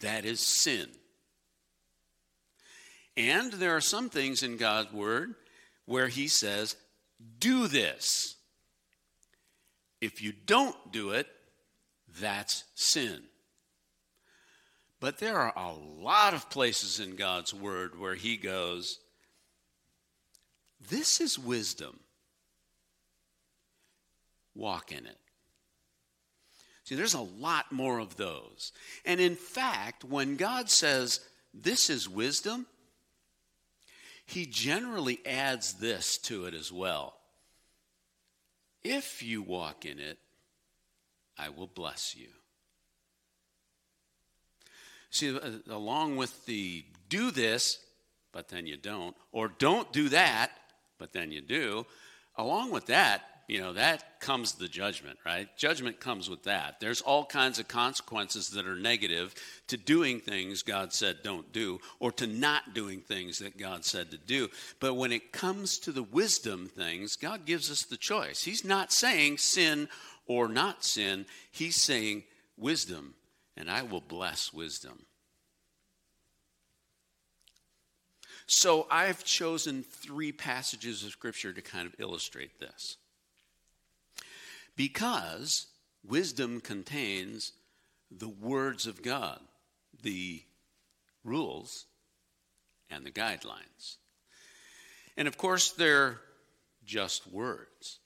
that 0.00 0.24
is 0.24 0.40
sin. 0.40 0.88
And 3.16 3.52
there 3.52 3.76
are 3.76 3.80
some 3.80 4.08
things 4.08 4.42
in 4.42 4.56
God's 4.56 4.92
Word 4.92 5.34
where 5.86 6.08
He 6.08 6.28
says, 6.28 6.76
do 7.38 7.68
this. 7.68 8.36
If 10.00 10.22
you 10.22 10.32
don't 10.32 10.76
do 10.90 11.10
it, 11.10 11.26
that's 12.20 12.64
sin. 12.74 13.22
But 15.00 15.18
there 15.18 15.38
are 15.38 15.52
a 15.56 15.72
lot 15.72 16.34
of 16.34 16.50
places 16.50 17.00
in 17.00 17.16
God's 17.16 17.54
Word 17.54 17.98
where 17.98 18.14
He 18.14 18.36
goes, 18.36 18.98
This 20.88 21.20
is 21.20 21.38
wisdom. 21.38 21.98
Walk 24.54 24.92
in 24.92 25.06
it. 25.06 25.18
See, 26.84 26.94
there's 26.94 27.14
a 27.14 27.20
lot 27.20 27.72
more 27.72 27.98
of 27.98 28.16
those. 28.16 28.72
And 29.04 29.20
in 29.20 29.36
fact, 29.36 30.04
when 30.04 30.36
God 30.36 30.68
says, 30.68 31.20
This 31.54 31.90
is 31.90 32.08
wisdom, 32.08 32.66
He 34.26 34.46
generally 34.46 35.20
adds 35.26 35.74
this 35.74 36.18
to 36.18 36.46
it 36.46 36.54
as 36.54 36.72
well. 36.72 37.14
If 38.82 39.22
you 39.22 39.42
walk 39.42 39.84
in 39.84 39.98
it, 39.98 40.18
I 41.38 41.48
will 41.48 41.66
bless 41.66 42.16
you. 42.16 42.28
See, 45.10 45.36
uh, 45.36 45.50
along 45.68 46.16
with 46.16 46.46
the 46.46 46.84
do 47.08 47.30
this, 47.30 47.78
but 48.32 48.48
then 48.48 48.66
you 48.66 48.76
don't, 48.76 49.14
or 49.30 49.48
don't 49.48 49.92
do 49.92 50.08
that, 50.08 50.50
but 50.98 51.12
then 51.12 51.30
you 51.30 51.42
do, 51.42 51.86
along 52.36 52.70
with 52.70 52.86
that, 52.86 53.22
you 53.48 53.60
know, 53.60 53.72
that 53.74 54.20
comes 54.20 54.52
the 54.52 54.68
judgment, 54.68 55.18
right? 55.26 55.48
Judgment 55.56 56.00
comes 56.00 56.30
with 56.30 56.44
that. 56.44 56.80
There's 56.80 57.00
all 57.00 57.24
kinds 57.24 57.58
of 57.58 57.68
consequences 57.68 58.50
that 58.50 58.66
are 58.66 58.76
negative 58.76 59.34
to 59.68 59.76
doing 59.76 60.20
things 60.20 60.62
God 60.62 60.92
said 60.92 61.18
don't 61.22 61.52
do, 61.52 61.80
or 61.98 62.12
to 62.12 62.26
not 62.26 62.74
doing 62.74 63.00
things 63.00 63.38
that 63.38 63.58
God 63.58 63.84
said 63.84 64.10
to 64.10 64.18
do. 64.18 64.48
But 64.80 64.94
when 64.94 65.12
it 65.12 65.32
comes 65.32 65.78
to 65.80 65.92
the 65.92 66.02
wisdom 66.02 66.66
things, 66.68 67.16
God 67.16 67.44
gives 67.44 67.70
us 67.70 67.82
the 67.82 67.96
choice. 67.96 68.42
He's 68.44 68.64
not 68.64 68.92
saying 68.92 69.38
sin 69.38 69.88
or 70.26 70.48
not 70.48 70.84
sin, 70.84 71.26
He's 71.50 71.76
saying 71.76 72.24
wisdom 72.56 73.14
and 73.56 73.70
I 73.70 73.82
will 73.82 74.00
bless 74.00 74.52
wisdom. 74.52 75.06
So 78.46 78.86
I've 78.90 79.24
chosen 79.24 79.82
three 79.82 80.32
passages 80.32 81.04
of 81.04 81.10
Scripture 81.10 81.52
to 81.52 81.62
kind 81.62 81.86
of 81.86 81.94
illustrate 81.98 82.58
this. 82.58 82.96
Because 84.76 85.66
wisdom 86.04 86.60
contains 86.60 87.52
the 88.10 88.28
words 88.28 88.86
of 88.86 89.02
God, 89.02 89.40
the 90.02 90.42
rules, 91.24 91.86
and 92.90 93.04
the 93.04 93.10
guidelines. 93.10 93.96
And 95.16 95.28
of 95.28 95.36
course, 95.36 95.72
they're 95.72 96.20
just 96.84 97.26
words. 97.30 97.98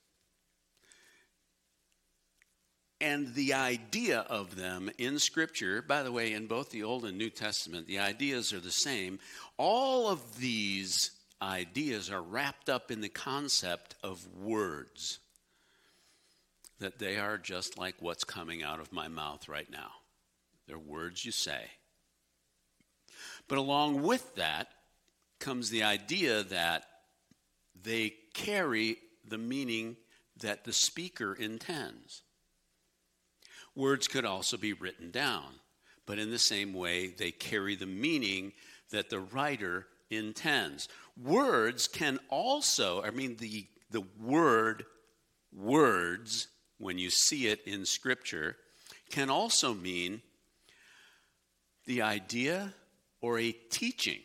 And 3.00 3.35
the 3.35 3.52
idea 3.54 4.20
of 4.20 4.56
them 4.56 4.90
in 4.96 5.18
Scripture, 5.18 5.82
by 5.82 6.02
the 6.02 6.12
way, 6.12 6.32
in 6.32 6.46
both 6.46 6.70
the 6.70 6.82
Old 6.82 7.04
and 7.04 7.18
New 7.18 7.28
Testament, 7.28 7.87
the 7.87 7.99
ideas 7.99 8.54
are 8.54 8.61
the 8.61 8.70
same. 8.70 9.18
All 9.58 10.08
of 10.08 10.38
these 10.38 11.11
ideas 11.42 12.11
are 12.11 12.23
wrapped 12.23 12.70
up 12.70 12.90
in 12.90 13.02
the 13.02 13.11
concept 13.11 13.94
of 14.02 14.26
words, 14.38 15.18
that 16.78 16.98
they 16.98 17.16
are 17.18 17.38
just 17.38 17.78
like 17.78 17.94
what's 18.00 18.24
coming 18.24 18.62
out 18.62 18.80
of 18.80 18.92
my 18.92 19.08
mouth 19.08 19.48
right 19.48 19.70
now. 19.70 19.90
They're 20.66 20.78
words 20.78 21.24
you 21.24 21.32
say. 21.32 21.62
But 23.48 23.58
along 23.58 24.02
with 24.02 24.34
that 24.34 24.68
comes 25.38 25.70
the 25.70 25.82
idea 25.82 26.42
that 26.44 26.84
they 27.80 28.14
carry 28.34 28.98
the 29.28 29.38
meaning 29.38 29.96
that 30.38 30.64
the 30.64 30.72
speaker 30.72 31.34
intends. 31.34 32.22
Words 33.74 34.08
could 34.08 34.24
also 34.24 34.56
be 34.56 34.72
written 34.72 35.10
down, 35.10 35.60
but 36.06 36.18
in 36.18 36.30
the 36.30 36.38
same 36.38 36.72
way, 36.72 37.08
they 37.08 37.30
carry 37.30 37.76
the 37.76 37.86
meaning 37.86 38.52
that 38.90 39.10
the 39.10 39.20
writer 39.20 39.86
intends. 40.10 40.88
Words 41.22 41.88
can 41.88 42.18
also, 42.28 43.02
I 43.02 43.10
mean, 43.10 43.36
the, 43.36 43.66
the 43.90 44.04
word 44.20 44.84
words, 45.52 46.48
when 46.78 46.98
you 46.98 47.10
see 47.10 47.46
it 47.46 47.60
in 47.66 47.84
Scripture, 47.84 48.56
can 49.10 49.30
also 49.30 49.74
mean 49.74 50.20
the 51.86 52.02
idea 52.02 52.74
or 53.20 53.38
a 53.38 53.52
teaching. 53.52 54.20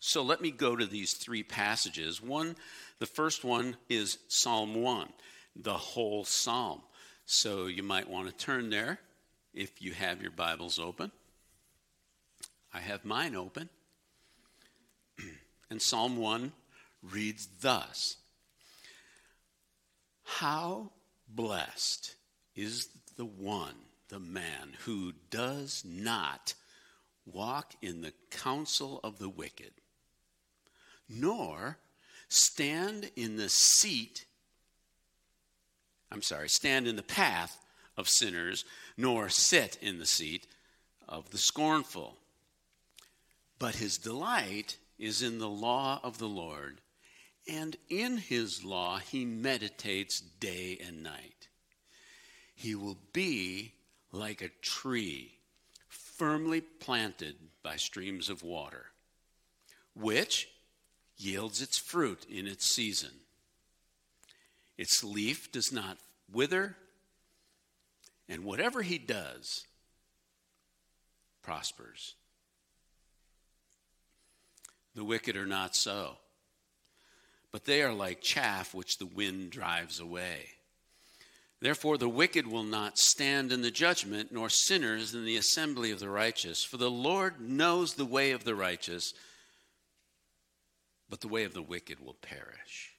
So 0.00 0.22
let 0.22 0.40
me 0.40 0.50
go 0.50 0.76
to 0.76 0.86
these 0.86 1.14
three 1.14 1.42
passages. 1.42 2.22
One, 2.22 2.56
the 2.98 3.06
first 3.06 3.44
one 3.44 3.76
is 3.88 4.18
Psalm 4.28 4.74
1, 4.74 5.08
the 5.56 5.74
whole 5.74 6.24
psalm. 6.24 6.82
So 7.26 7.66
you 7.66 7.82
might 7.82 8.08
want 8.08 8.28
to 8.28 8.34
turn 8.34 8.70
there 8.70 8.98
if 9.52 9.82
you 9.82 9.92
have 9.92 10.22
your 10.22 10.30
Bibles 10.30 10.78
open. 10.78 11.10
I 12.72 12.80
have 12.80 13.04
mine 13.04 13.34
open. 13.34 13.68
and 15.70 15.82
Psalm 15.82 16.16
1 16.16 16.52
reads 17.02 17.48
thus 17.60 18.16
How 20.24 20.92
blessed 21.28 22.14
is 22.54 22.88
the 23.16 23.24
one, 23.24 23.74
the 24.08 24.20
man, 24.20 24.76
who 24.84 25.12
does 25.30 25.84
not 25.86 26.54
walk 27.26 27.74
in 27.82 28.00
the 28.00 28.12
counsel 28.30 29.00
of 29.04 29.18
the 29.18 29.28
wicked, 29.28 29.72
nor 31.08 31.78
stand 32.28 33.10
in 33.16 33.36
the 33.36 33.48
seat 33.48 34.24
I'm 36.10 36.22
sorry, 36.22 36.48
stand 36.48 36.86
in 36.88 36.96
the 36.96 37.02
path 37.02 37.58
of 37.96 38.08
sinners, 38.08 38.64
nor 38.96 39.28
sit 39.28 39.76
in 39.82 39.98
the 39.98 40.06
seat 40.06 40.46
of 41.08 41.30
the 41.30 41.38
scornful. 41.38 42.16
But 43.58 43.76
his 43.76 43.98
delight 43.98 44.78
is 44.98 45.22
in 45.22 45.38
the 45.38 45.48
law 45.48 46.00
of 46.02 46.18
the 46.18 46.28
Lord, 46.28 46.80
and 47.48 47.76
in 47.88 48.18
his 48.18 48.64
law 48.64 48.98
he 48.98 49.24
meditates 49.24 50.20
day 50.20 50.78
and 50.86 51.02
night. 51.02 51.48
He 52.54 52.74
will 52.74 52.98
be 53.12 53.74
like 54.12 54.42
a 54.42 54.50
tree 54.60 55.38
firmly 55.88 56.60
planted 56.60 57.36
by 57.62 57.76
streams 57.76 58.28
of 58.28 58.42
water, 58.42 58.86
which 59.94 60.48
yields 61.16 61.62
its 61.62 61.78
fruit 61.78 62.26
in 62.28 62.46
its 62.46 62.66
season 62.66 63.10
its 64.78 65.02
leaf 65.02 65.50
does 65.50 65.72
not 65.72 65.98
wither, 66.32 66.76
and 68.28 68.44
whatever 68.44 68.82
he 68.82 68.96
does 68.96 69.66
prospers. 71.42 72.14
The 74.94 75.04
wicked 75.04 75.36
are 75.36 75.46
not 75.46 75.74
so, 75.74 76.16
but 77.52 77.64
they 77.64 77.82
are 77.82 77.92
like 77.92 78.20
chaff 78.20 78.74
which 78.74 78.98
the 78.98 79.06
wind 79.06 79.50
drives 79.50 80.00
away. 80.00 80.46
Therefore, 81.60 81.98
the 81.98 82.08
wicked 82.08 82.46
will 82.46 82.62
not 82.62 82.98
stand 82.98 83.50
in 83.50 83.62
the 83.62 83.70
judgment, 83.70 84.30
nor 84.30 84.48
sinners 84.48 85.14
in 85.14 85.24
the 85.24 85.36
assembly 85.36 85.90
of 85.90 85.98
the 85.98 86.08
righteous. 86.08 86.62
For 86.62 86.76
the 86.76 86.90
Lord 86.90 87.40
knows 87.40 87.94
the 87.94 88.04
way 88.04 88.30
of 88.30 88.44
the 88.44 88.54
righteous, 88.54 89.12
but 91.10 91.20
the 91.20 91.28
way 91.28 91.44
of 91.44 91.54
the 91.54 91.62
wicked 91.62 91.98
will 91.98 92.14
perish. 92.14 92.92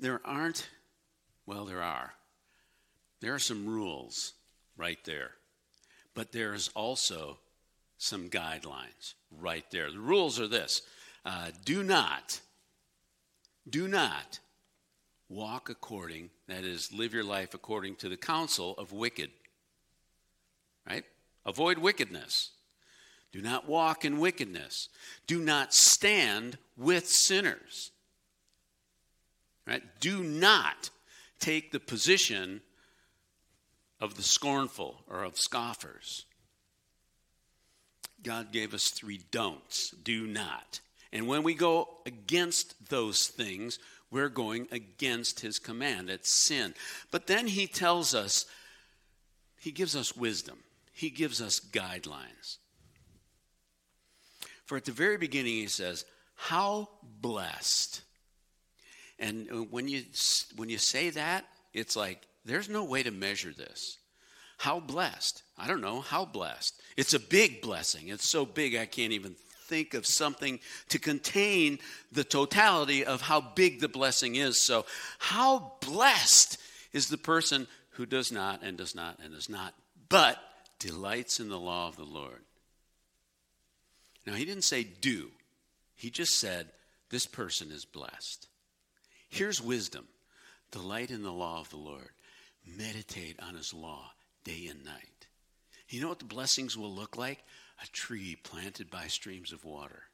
there 0.00 0.20
aren't, 0.24 0.68
well, 1.46 1.64
there 1.64 1.82
are. 1.82 2.14
There 3.20 3.34
are 3.34 3.38
some 3.38 3.66
rules 3.66 4.32
right 4.76 4.98
there. 5.04 5.32
But 6.14 6.32
there's 6.32 6.68
also 6.74 7.38
some 8.00 8.30
guidelines 8.30 9.14
right 9.30 9.64
there. 9.70 9.90
The 9.90 10.00
rules 10.00 10.40
are 10.40 10.48
this 10.48 10.82
uh, 11.24 11.50
do 11.66 11.82
not, 11.82 12.40
do 13.68 13.86
not 13.86 14.40
walk 15.28 15.68
according, 15.68 16.30
that 16.48 16.64
is, 16.64 16.92
live 16.92 17.12
your 17.12 17.24
life 17.24 17.52
according 17.52 17.96
to 17.96 18.08
the 18.08 18.16
counsel 18.16 18.74
of 18.78 18.92
wicked. 18.92 19.30
Right? 20.88 21.04
Avoid 21.44 21.78
wickedness. 21.78 22.52
Do 23.32 23.42
not 23.42 23.68
walk 23.68 24.04
in 24.04 24.18
wickedness. 24.18 24.88
Do 25.26 25.38
not 25.40 25.74
stand 25.74 26.56
with 26.76 27.06
sinners. 27.06 27.92
Right? 29.66 29.82
Do 30.00 30.24
not 30.24 30.88
take 31.38 31.70
the 31.70 31.80
position 31.80 32.62
of 34.00 34.16
the 34.16 34.22
scornful 34.22 35.04
or 35.06 35.22
of 35.22 35.36
scoffers. 35.36 36.24
God 38.22 38.52
gave 38.52 38.74
us 38.74 38.88
three 38.88 39.20
don'ts 39.30 39.90
do 39.90 40.26
not. 40.26 40.80
And 41.12 41.26
when 41.26 41.42
we 41.42 41.54
go 41.54 41.88
against 42.06 42.88
those 42.88 43.26
things, 43.26 43.78
we're 44.10 44.28
going 44.28 44.68
against 44.70 45.40
his 45.40 45.58
command. 45.58 46.10
It's 46.10 46.32
sin. 46.32 46.74
But 47.10 47.26
then 47.26 47.46
he 47.46 47.66
tells 47.66 48.14
us, 48.14 48.46
he 49.58 49.72
gives 49.72 49.94
us 49.94 50.16
wisdom, 50.16 50.58
he 50.92 51.10
gives 51.10 51.40
us 51.40 51.60
guidelines. 51.60 52.58
For 54.64 54.76
at 54.76 54.84
the 54.84 54.92
very 54.92 55.16
beginning, 55.16 55.54
he 55.54 55.66
says, 55.66 56.04
How 56.36 56.88
blessed. 57.20 58.02
And 59.18 59.70
when 59.70 59.88
you, 59.88 60.02
when 60.56 60.68
you 60.68 60.78
say 60.78 61.10
that, 61.10 61.44
it's 61.74 61.94
like, 61.94 62.22
there's 62.44 62.68
no 62.68 62.84
way 62.84 63.02
to 63.02 63.10
measure 63.10 63.52
this. 63.52 63.98
How 64.58 64.80
blessed? 64.80 65.42
I 65.60 65.66
don't 65.66 65.82
know. 65.82 66.00
How 66.00 66.24
blessed? 66.24 66.80
It's 66.96 67.12
a 67.12 67.20
big 67.20 67.60
blessing. 67.60 68.08
It's 68.08 68.26
so 68.26 68.46
big 68.46 68.74
I 68.74 68.86
can't 68.86 69.12
even 69.12 69.36
think 69.66 69.92
of 69.94 70.06
something 70.06 70.58
to 70.88 70.98
contain 70.98 71.78
the 72.10 72.24
totality 72.24 73.04
of 73.04 73.20
how 73.20 73.40
big 73.40 73.80
the 73.80 73.88
blessing 73.88 74.36
is. 74.36 74.58
So, 74.58 74.86
how 75.18 75.72
blessed 75.80 76.58
is 76.92 77.08
the 77.08 77.18
person 77.18 77.68
who 77.90 78.06
does 78.06 78.32
not 78.32 78.62
and 78.62 78.78
does 78.78 78.94
not 78.94 79.18
and 79.22 79.34
does 79.34 79.48
not, 79.48 79.74
but 80.08 80.38
delights 80.78 81.40
in 81.40 81.50
the 81.50 81.60
law 81.60 81.88
of 81.88 81.96
the 81.96 82.04
Lord? 82.04 82.40
Now, 84.26 84.34
he 84.34 84.44
didn't 84.44 84.64
say 84.64 84.82
do, 84.82 85.30
he 85.94 86.10
just 86.10 86.38
said 86.38 86.68
this 87.10 87.26
person 87.26 87.70
is 87.70 87.84
blessed. 87.84 88.48
Here's 89.28 89.62
wisdom 89.62 90.08
delight 90.70 91.10
in 91.10 91.22
the 91.22 91.32
law 91.32 91.60
of 91.60 91.68
the 91.70 91.76
Lord, 91.76 92.10
meditate 92.64 93.38
on 93.42 93.54
his 93.54 93.74
law 93.74 94.12
day 94.44 94.68
and 94.70 94.84
night. 94.84 95.19
You 95.90 96.00
know 96.00 96.08
what 96.08 96.20
the 96.20 96.24
blessings 96.24 96.78
will 96.78 96.92
look 96.92 97.18
like? 97.18 97.42
A 97.82 97.86
tree 97.88 98.36
planted 98.42 98.90
by 98.90 99.08
streams 99.08 99.52
of 99.52 99.64
water, 99.64 100.04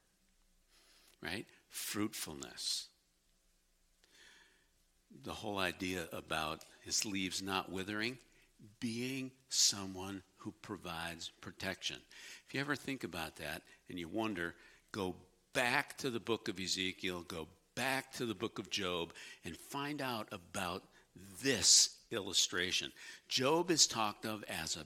right? 1.23 1.45
Fruitfulness. 1.69 2.89
The 5.25 5.33
whole 5.33 5.59
idea 5.59 6.09
about 6.13 6.65
his 6.83 7.05
leaves 7.05 7.43
not 7.43 7.71
withering, 7.71 8.19
being 8.81 9.33
someone 9.51 10.23
who 10.39 10.55
provides 10.63 11.31
protection. 11.41 11.97
If 12.47 12.55
you 12.55 12.61
ever 12.61 12.77
think 12.77 13.05
about 13.05 13.37
that 13.37 13.63
and 13.91 13.99
you 13.99 14.09
wonder, 14.09 14.55
go 14.93 15.15
back 15.53 15.99
to 15.99 16.11
the 16.11 16.21
book 16.21 16.49
of 16.49 16.59
Ezekiel, 16.59 17.25
go 17.29 17.49
back 17.75 18.13
to 18.15 18.25
the 18.25 18.35
book 18.35 18.59
of 18.59 18.71
Job, 18.71 19.13
and 19.45 19.57
find 19.57 20.01
out 20.01 20.29
about 20.33 20.85
this 21.43 21.97
illustration. 22.11 22.93
Job 23.29 23.71
is 23.71 23.87
talked 23.87 24.25
of 24.25 24.45
as 24.49 24.77
a, 24.77 24.85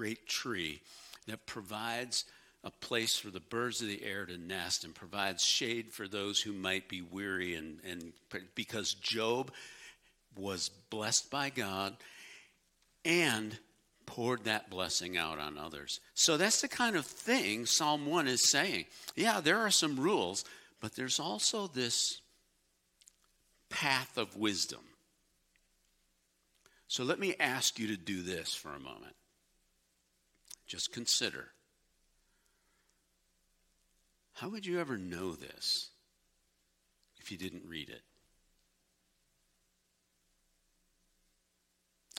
great 0.00 0.26
tree 0.26 0.80
that 1.26 1.44
provides 1.44 2.24
a 2.64 2.70
place 2.70 3.18
for 3.18 3.28
the 3.28 3.38
birds 3.38 3.82
of 3.82 3.86
the 3.86 4.02
air 4.02 4.24
to 4.24 4.38
nest 4.38 4.82
and 4.82 4.94
provides 4.94 5.44
shade 5.44 5.92
for 5.92 6.08
those 6.08 6.40
who 6.40 6.54
might 6.54 6.88
be 6.88 7.02
weary 7.02 7.54
and, 7.54 7.80
and 7.86 8.14
because 8.54 8.94
Job 8.94 9.52
was 10.38 10.70
blessed 10.88 11.30
by 11.30 11.50
God 11.50 11.94
and 13.04 13.58
poured 14.06 14.44
that 14.44 14.70
blessing 14.70 15.18
out 15.18 15.38
on 15.38 15.58
others. 15.58 16.00
So 16.14 16.38
that's 16.38 16.62
the 16.62 16.68
kind 16.68 16.96
of 16.96 17.04
thing 17.04 17.66
Psalm 17.66 18.06
1 18.06 18.26
is 18.26 18.48
saying. 18.48 18.86
Yeah, 19.16 19.42
there 19.42 19.58
are 19.58 19.70
some 19.70 20.00
rules, 20.00 20.46
but 20.80 20.96
there's 20.96 21.20
also 21.20 21.66
this 21.66 22.22
path 23.68 24.16
of 24.16 24.34
wisdom. 24.34 24.80
So 26.88 27.04
let 27.04 27.20
me 27.20 27.34
ask 27.38 27.78
you 27.78 27.88
to 27.88 27.98
do 27.98 28.22
this 28.22 28.54
for 28.54 28.70
a 28.70 28.80
moment. 28.80 29.14
Just 30.70 30.92
consider 30.92 31.48
how 34.34 34.48
would 34.50 34.64
you 34.64 34.78
ever 34.78 34.96
know 34.96 35.32
this 35.32 35.90
if 37.18 37.32
you 37.32 37.36
didn't 37.36 37.64
read 37.66 37.88
it? 37.88 38.02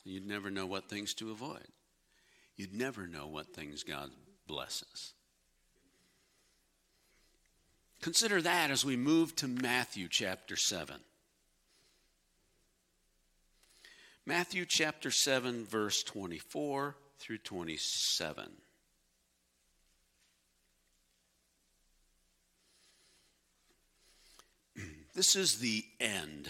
You'd 0.04 0.26
never 0.26 0.50
know 0.50 0.66
what 0.66 0.90
things 0.90 1.14
to 1.14 1.30
avoid. 1.30 1.66
You'd 2.54 2.74
never 2.74 3.06
know 3.06 3.26
what 3.26 3.54
things 3.54 3.84
God 3.84 4.10
blesses. 4.46 5.14
Consider 8.02 8.42
that 8.42 8.70
as 8.70 8.84
we 8.84 8.98
move 8.98 9.34
to 9.36 9.48
Matthew 9.48 10.08
chapter 10.10 10.56
7. 10.56 10.96
Matthew 14.26 14.66
chapter 14.66 15.10
7, 15.10 15.64
verse 15.64 16.02
24 16.02 16.96
through 17.22 17.38
27. 17.38 18.50
This 25.14 25.36
is 25.36 25.58
the 25.58 25.84
end 26.00 26.48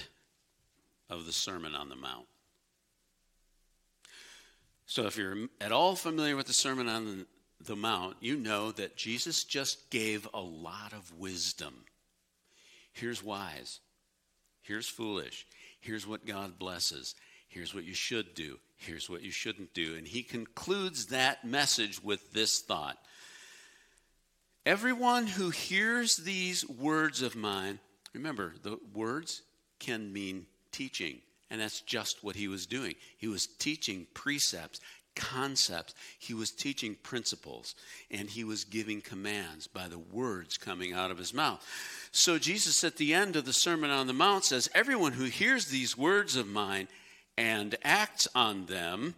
of 1.11 1.27
the 1.27 1.33
Sermon 1.33 1.75
on 1.75 1.89
the 1.89 1.97
Mount. 1.97 2.27
So, 4.87 5.07
if 5.07 5.17
you're 5.17 5.49
at 5.61 5.73
all 5.73 5.97
familiar 5.97 6.37
with 6.37 6.47
the 6.47 6.53
Sermon 6.53 6.89
on 6.89 7.05
the, 7.05 7.27
the 7.61 7.77
Mount, 7.77 8.17
you 8.21 8.37
know 8.37 8.71
that 8.73 8.97
Jesus 8.97 9.45
just 9.45 9.91
gave 9.91 10.29
a 10.33 10.41
lot 10.41 10.93
of 10.93 11.19
wisdom. 11.19 11.75
Here's 12.93 13.23
wise, 13.23 13.81
here's 14.63 14.89
foolish, 14.89 15.47
here's 15.81 16.07
what 16.07 16.25
God 16.25 16.59
blesses, 16.59 17.15
Here's 17.53 17.75
what 17.75 17.85
you 17.85 17.93
should 17.93 18.35
do. 18.35 18.59
Here's 18.85 19.09
what 19.09 19.23
you 19.23 19.31
shouldn't 19.31 19.75
do. 19.75 19.95
And 19.97 20.07
he 20.07 20.23
concludes 20.23 21.07
that 21.07 21.45
message 21.45 22.03
with 22.03 22.33
this 22.33 22.61
thought 22.61 22.99
Everyone 24.65 25.27
who 25.27 25.51
hears 25.51 26.17
these 26.19 26.69
words 26.69 27.21
of 27.21 27.35
mine, 27.35 27.81
remember, 28.15 28.55
the 28.63 28.79
words 28.95 29.43
can 29.81 30.13
mean 30.13 30.47
teaching. 30.71 31.19
And 31.51 31.61
that's 31.61 31.81
just 31.81 32.23
what 32.23 32.37
he 32.37 32.47
was 32.47 32.65
doing. 32.65 32.95
He 33.19 33.27
was 33.27 33.47
teaching 33.47 34.07
precepts, 34.15 34.79
concepts. 35.17 35.95
He 36.19 36.33
was 36.33 36.53
teaching 36.53 36.97
principles. 37.03 37.75
And 38.09 38.31
he 38.31 38.45
was 38.45 38.63
giving 38.63 39.01
commands 39.01 39.67
by 39.67 39.89
the 39.89 39.99
words 39.99 40.57
coming 40.57 40.93
out 40.93 41.11
of 41.11 41.19
his 41.19 41.35
mouth. 41.35 41.67
So 42.13 42.39
Jesus, 42.39 42.85
at 42.85 42.97
the 42.97 43.13
end 43.13 43.35
of 43.35 43.45
the 43.45 43.53
Sermon 43.53 43.91
on 43.91 44.07
the 44.07 44.13
Mount, 44.13 44.45
says, 44.45 44.71
Everyone 44.75 45.13
who 45.13 45.25
hears 45.25 45.67
these 45.67 45.99
words 45.99 46.37
of 46.37 46.47
mine 46.47 46.87
and 47.37 47.77
acts 47.83 48.29
on 48.35 48.67
them 48.67 49.15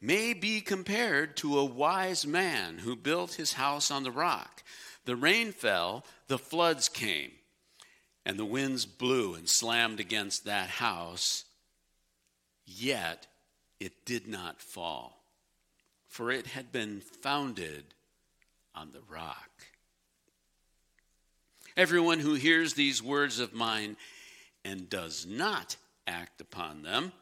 may 0.00 0.34
be 0.34 0.60
compared 0.60 1.36
to 1.38 1.58
a 1.58 1.64
wise 1.64 2.26
man 2.26 2.78
who 2.78 2.94
built 2.94 3.34
his 3.34 3.54
house 3.54 3.90
on 3.90 4.02
the 4.02 4.10
rock. 4.10 4.62
The 5.04 5.16
rain 5.16 5.52
fell, 5.52 6.04
the 6.28 6.38
floods 6.38 6.88
came, 6.88 7.32
and 8.24 8.38
the 8.38 8.44
winds 8.44 8.86
blew 8.86 9.34
and 9.34 9.48
slammed 9.48 10.00
against 10.00 10.44
that 10.44 10.68
house, 10.68 11.44
yet 12.66 13.26
it 13.80 14.04
did 14.04 14.26
not 14.26 14.60
fall, 14.60 15.22
for 16.08 16.30
it 16.30 16.48
had 16.48 16.72
been 16.72 17.00
founded 17.00 17.84
on 18.74 18.92
the 18.92 19.02
rock. 19.08 19.50
Everyone 21.76 22.20
who 22.20 22.34
hears 22.34 22.74
these 22.74 23.02
words 23.02 23.38
of 23.38 23.52
mine 23.52 23.96
and 24.64 24.88
does 24.88 25.26
not 25.26 25.76
act 26.06 26.40
upon 26.40 26.82
them, 26.82 27.12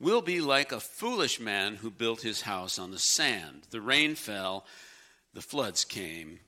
will 0.00 0.22
be 0.22 0.40
like 0.40 0.72
a 0.72 0.80
foolish 0.80 1.38
man 1.38 1.76
who 1.76 1.90
built 1.90 2.22
his 2.22 2.42
house 2.42 2.78
on 2.78 2.90
the 2.90 2.98
sand. 2.98 3.62
The 3.70 3.80
rain 3.80 4.14
fell, 4.14 4.66
the 5.32 5.40
floods 5.40 5.84
came, 5.84 6.40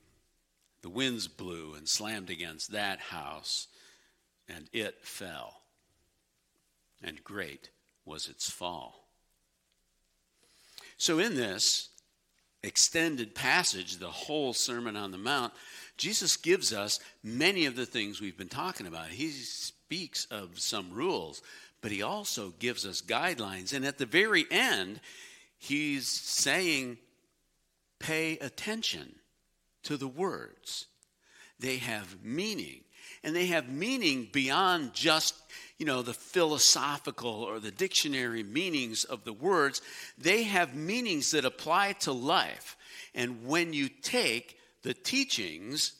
the 0.81 0.89
winds 0.89 1.27
blew 1.27 1.73
and 1.73 1.87
slammed 1.87 2.29
against 2.29 2.71
that 2.71 2.99
house, 2.99 3.67
and 4.47 4.67
it 4.73 4.95
fell. 5.01 5.61
And 7.01 7.23
great 7.23 7.69
was 8.03 8.27
its 8.27 8.49
fall. 8.49 9.07
So, 10.97 11.19
in 11.19 11.35
this 11.35 11.89
extended 12.61 13.35
passage, 13.35 13.97
the 13.97 14.07
whole 14.07 14.53
Sermon 14.53 14.95
on 14.95 15.11
the 15.11 15.17
Mount, 15.17 15.53
Jesus 15.97 16.35
gives 16.35 16.73
us 16.73 16.99
many 17.23 17.65
of 17.65 17.75
the 17.75 17.85
things 17.85 18.19
we've 18.19 18.37
been 18.37 18.49
talking 18.49 18.87
about. 18.87 19.09
He's 19.09 19.73
speaks 19.85 20.25
of 20.31 20.59
some 20.59 20.91
rules, 20.91 21.43
but 21.81 21.91
he 21.91 22.01
also 22.01 22.51
gives 22.57 22.87
us 22.87 23.03
guidelines. 23.03 23.71
And 23.71 23.85
at 23.85 23.99
the 23.99 24.07
very 24.07 24.45
end, 24.49 24.99
he's 25.59 26.07
saying, 26.07 26.97
pay 27.99 28.39
attention 28.39 29.13
to 29.83 29.95
the 29.95 30.07
words. 30.07 30.87
They 31.59 31.77
have 31.77 32.23
meaning. 32.23 32.81
And 33.23 33.35
they 33.35 33.45
have 33.47 33.69
meaning 33.69 34.27
beyond 34.33 34.95
just, 34.95 35.35
you 35.77 35.85
know, 35.85 36.01
the 36.01 36.15
philosophical 36.15 37.43
or 37.43 37.59
the 37.59 37.69
dictionary 37.69 38.41
meanings 38.41 39.03
of 39.03 39.23
the 39.23 39.33
words. 39.33 39.83
They 40.17 40.43
have 40.43 40.73
meanings 40.73 41.29
that 41.31 41.45
apply 41.45 41.93
to 41.99 42.11
life. 42.11 42.75
And 43.13 43.45
when 43.45 43.71
you 43.71 43.89
take 43.89 44.57
the 44.81 44.95
teachings 44.95 45.93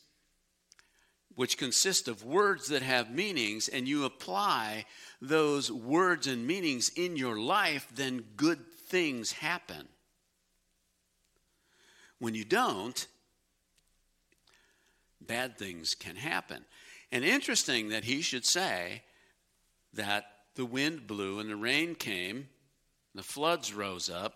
which 1.35 1.57
consist 1.57 2.07
of 2.07 2.23
words 2.23 2.67
that 2.67 2.81
have 2.81 3.11
meanings, 3.11 3.67
and 3.67 3.87
you 3.87 4.05
apply 4.05 4.85
those 5.21 5.71
words 5.71 6.27
and 6.27 6.47
meanings 6.47 6.89
in 6.89 7.17
your 7.17 7.37
life, 7.37 7.87
then 7.93 8.23
good 8.35 8.65
things 8.87 9.33
happen. 9.33 9.87
When 12.19 12.35
you 12.35 12.45
don't, 12.45 13.05
bad 15.19 15.57
things 15.57 15.95
can 15.95 16.15
happen. 16.15 16.63
And 17.11 17.25
interesting 17.25 17.89
that 17.89 18.05
he 18.05 18.21
should 18.21 18.45
say 18.45 19.03
that 19.93 20.25
the 20.55 20.65
wind 20.65 21.07
blew 21.07 21.39
and 21.39 21.49
the 21.49 21.55
rain 21.55 21.95
came, 21.95 22.47
the 23.13 23.23
floods 23.23 23.73
rose 23.73 24.09
up. 24.09 24.35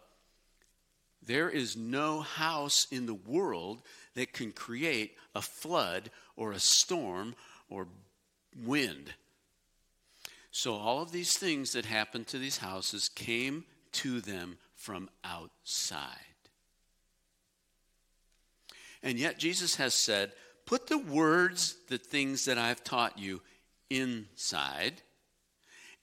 There 1.22 1.50
is 1.50 1.76
no 1.76 2.22
house 2.22 2.88
in 2.92 3.06
the 3.06 3.14
world 3.14 3.82
that 4.20 4.34
can 4.34 4.52
create 4.52 5.16
a 5.34 5.42
flood 5.42 6.12
or 6.36 6.52
a 6.52 6.60
storm 6.60 7.36
or 7.70 7.88
wind. 8.66 9.14
So, 10.52 10.76
all 10.76 11.02
of 11.02 11.14
these 11.14 11.38
things 11.38 11.72
that 11.72 11.86
happened 11.86 12.28
to 12.28 12.38
these 12.38 12.58
houses 12.58 13.08
came 13.08 13.64
to 13.94 14.20
them 14.20 14.58
from 14.76 15.10
outside. 15.24 16.18
And 19.02 19.18
yet, 19.18 19.40
Jesus 19.40 19.78
has 19.78 19.94
said, 19.94 20.34
Put 20.66 20.88
the 20.88 20.98
words, 20.98 21.78
the 21.88 21.98
things 21.98 22.44
that 22.44 22.58
I've 22.58 22.84
taught 22.84 23.18
you, 23.18 23.42
inside. 23.90 25.02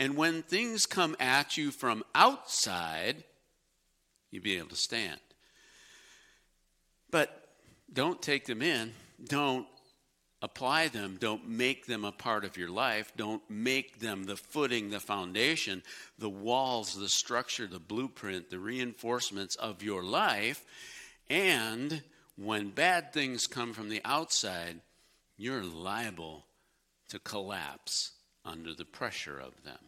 And 0.00 0.16
when 0.16 0.42
things 0.42 0.86
come 0.86 1.16
at 1.20 1.58
you 1.58 1.70
from 1.70 2.02
outside, 2.14 3.24
you'll 4.30 4.42
be 4.42 4.56
able 4.56 4.70
to 4.70 4.76
stand. 4.76 5.20
But 7.10 7.45
don't 7.92 8.20
take 8.20 8.44
them 8.46 8.62
in. 8.62 8.92
Don't 9.24 9.66
apply 10.42 10.88
them. 10.88 11.16
Don't 11.18 11.48
make 11.48 11.86
them 11.86 12.04
a 12.04 12.12
part 12.12 12.44
of 12.44 12.56
your 12.56 12.68
life. 12.68 13.12
Don't 13.16 13.42
make 13.48 14.00
them 14.00 14.24
the 14.24 14.36
footing, 14.36 14.90
the 14.90 15.00
foundation, 15.00 15.82
the 16.18 16.28
walls, 16.28 16.94
the 16.94 17.08
structure, 17.08 17.66
the 17.66 17.78
blueprint, 17.78 18.50
the 18.50 18.58
reinforcements 18.58 19.56
of 19.56 19.82
your 19.82 20.02
life. 20.02 20.64
And 21.30 22.02
when 22.36 22.70
bad 22.70 23.12
things 23.12 23.46
come 23.46 23.72
from 23.72 23.88
the 23.88 24.02
outside, 24.04 24.80
you're 25.36 25.64
liable 25.64 26.44
to 27.08 27.18
collapse 27.18 28.12
under 28.44 28.74
the 28.74 28.84
pressure 28.84 29.38
of 29.38 29.64
them. 29.64 29.78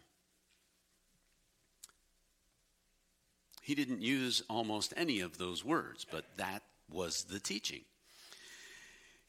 He 3.63 3.75
didn't 3.75 4.01
use 4.01 4.43
almost 4.49 4.95
any 4.97 5.21
of 5.21 5.37
those 5.37 5.63
words, 5.63 6.07
but 6.11 6.25
that 6.39 6.63
was 6.90 7.24
the 7.24 7.38
teaching. 7.38 7.83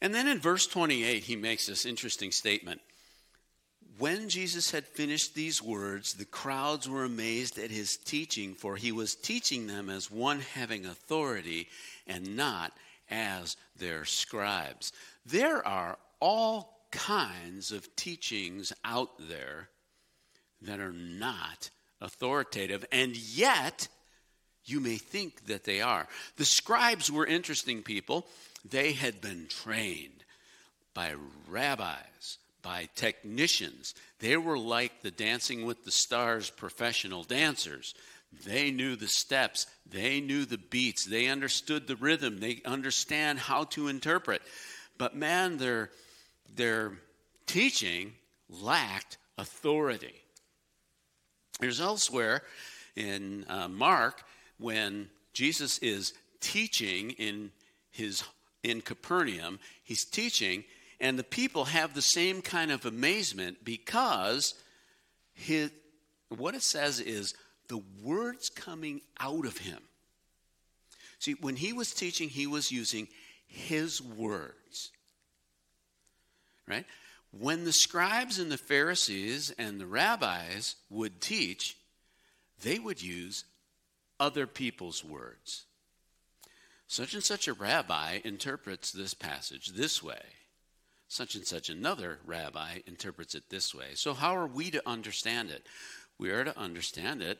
And 0.01 0.13
then 0.13 0.27
in 0.27 0.39
verse 0.39 0.65
28, 0.67 1.23
he 1.23 1.35
makes 1.35 1.67
this 1.67 1.85
interesting 1.85 2.31
statement. 2.31 2.81
When 3.97 4.29
Jesus 4.29 4.71
had 4.71 4.85
finished 4.85 5.35
these 5.35 5.61
words, 5.61 6.13
the 6.13 6.23
crowds 6.23 6.87
were 6.87 7.03
amazed 7.03 7.59
at 7.59 7.69
his 7.69 7.97
teaching, 7.97 8.55
for 8.55 8.77
he 8.77 8.93
was 8.93 9.13
teaching 9.15 9.67
them 9.67 9.89
as 9.89 10.09
one 10.09 10.39
having 10.39 10.85
authority 10.85 11.67
and 12.07 12.37
not 12.37 12.71
as 13.09 13.57
their 13.75 14.05
scribes. 14.05 14.93
There 15.25 15.65
are 15.67 15.97
all 16.21 16.87
kinds 16.91 17.73
of 17.73 17.93
teachings 17.97 18.71
out 18.85 19.09
there 19.27 19.69
that 20.61 20.79
are 20.79 20.93
not 20.93 21.69
authoritative, 21.99 22.85
and 22.91 23.17
yet 23.17 23.89
you 24.69 24.79
may 24.79 24.97
think 24.97 25.47
that 25.47 25.63
they 25.63 25.81
are. 25.81 26.07
The 26.37 26.45
scribes 26.45 27.11
were 27.11 27.25
interesting 27.25 27.83
people. 27.83 28.25
They 28.69 28.93
had 28.93 29.21
been 29.21 29.47
trained 29.47 30.23
by 30.93 31.13
rabbis, 31.47 32.37
by 32.61 32.89
technicians. 32.95 33.95
They 34.19 34.37
were 34.37 34.57
like 34.57 35.01
the 35.01 35.11
Dancing 35.11 35.65
with 35.65 35.85
the 35.85 35.91
Stars 35.91 36.49
professional 36.49 37.23
dancers. 37.23 37.95
They 38.45 38.69
knew 38.69 38.95
the 38.95 39.07
steps, 39.07 39.65
they 39.89 40.21
knew 40.21 40.45
the 40.45 40.59
beats, 40.59 41.05
they 41.05 41.27
understood 41.27 41.87
the 41.87 41.95
rhythm, 41.95 42.39
they 42.39 42.61
understand 42.63 43.39
how 43.39 43.63
to 43.65 43.87
interpret. 43.87 44.41
But 44.97 45.15
man, 45.15 45.57
their, 45.57 45.89
their 46.55 46.93
teaching 47.47 48.13
lacked 48.49 49.17
authority. 49.37 50.13
There's 51.59 51.81
elsewhere 51.81 52.43
in 52.95 53.45
uh, 53.49 53.67
Mark 53.67 54.23
when 54.59 55.09
Jesus 55.33 55.79
is 55.79 56.13
teaching 56.39 57.11
in 57.11 57.51
his 57.91 58.23
in 58.63 58.81
Capernaum, 58.81 59.59
he's 59.83 60.03
teaching, 60.03 60.63
and 60.99 61.17
the 61.17 61.23
people 61.23 61.65
have 61.65 61.93
the 61.93 62.01
same 62.01 62.41
kind 62.41 62.71
of 62.71 62.85
amazement 62.85 63.63
because 63.63 64.53
his, 65.33 65.71
what 66.27 66.55
it 66.55 66.61
says 66.61 66.99
is 66.99 67.33
the 67.69 67.81
words 68.03 68.49
coming 68.49 69.01
out 69.19 69.45
of 69.45 69.57
him. 69.59 69.79
See, 71.19 71.35
when 71.39 71.55
he 71.55 71.73
was 71.73 71.93
teaching, 71.93 72.29
he 72.29 72.47
was 72.47 72.71
using 72.71 73.07
his 73.47 74.01
words. 74.01 74.91
Right? 76.67 76.85
When 77.31 77.63
the 77.63 77.73
scribes 77.73 78.39
and 78.39 78.51
the 78.51 78.57
Pharisees 78.57 79.53
and 79.57 79.79
the 79.79 79.85
rabbis 79.85 80.75
would 80.89 81.21
teach, 81.21 81.77
they 82.61 82.79
would 82.79 83.01
use 83.01 83.45
other 84.19 84.47
people's 84.47 85.03
words. 85.03 85.65
Such 86.87 87.13
and 87.13 87.23
such 87.23 87.47
a 87.47 87.53
rabbi 87.53 88.19
interprets 88.23 88.91
this 88.91 89.13
passage 89.13 89.67
this 89.67 90.01
way. 90.01 90.23
Such 91.07 91.35
and 91.35 91.45
such 91.45 91.69
another 91.69 92.19
rabbi 92.25 92.79
interprets 92.85 93.35
it 93.35 93.49
this 93.49 93.73
way. 93.73 93.91
So, 93.95 94.13
how 94.13 94.35
are 94.35 94.47
we 94.47 94.71
to 94.71 94.87
understand 94.87 95.49
it? 95.49 95.65
We 96.17 96.31
are 96.31 96.43
to 96.43 96.57
understand 96.57 97.21
it 97.21 97.39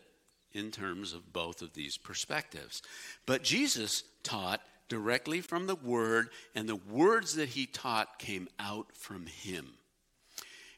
in 0.51 0.71
terms 0.71 1.13
of 1.13 1.33
both 1.33 1.61
of 1.61 1.73
these 1.73 1.97
perspectives. 1.97 2.81
But 3.25 3.43
Jesus 3.43 4.03
taught 4.23 4.61
directly 4.87 5.41
from 5.41 5.67
the 5.67 5.75
Word, 5.75 6.29
and 6.55 6.67
the 6.67 6.75
words 6.75 7.35
that 7.35 7.49
he 7.49 7.65
taught 7.65 8.19
came 8.19 8.49
out 8.59 8.87
from 8.93 9.27
him. 9.27 9.73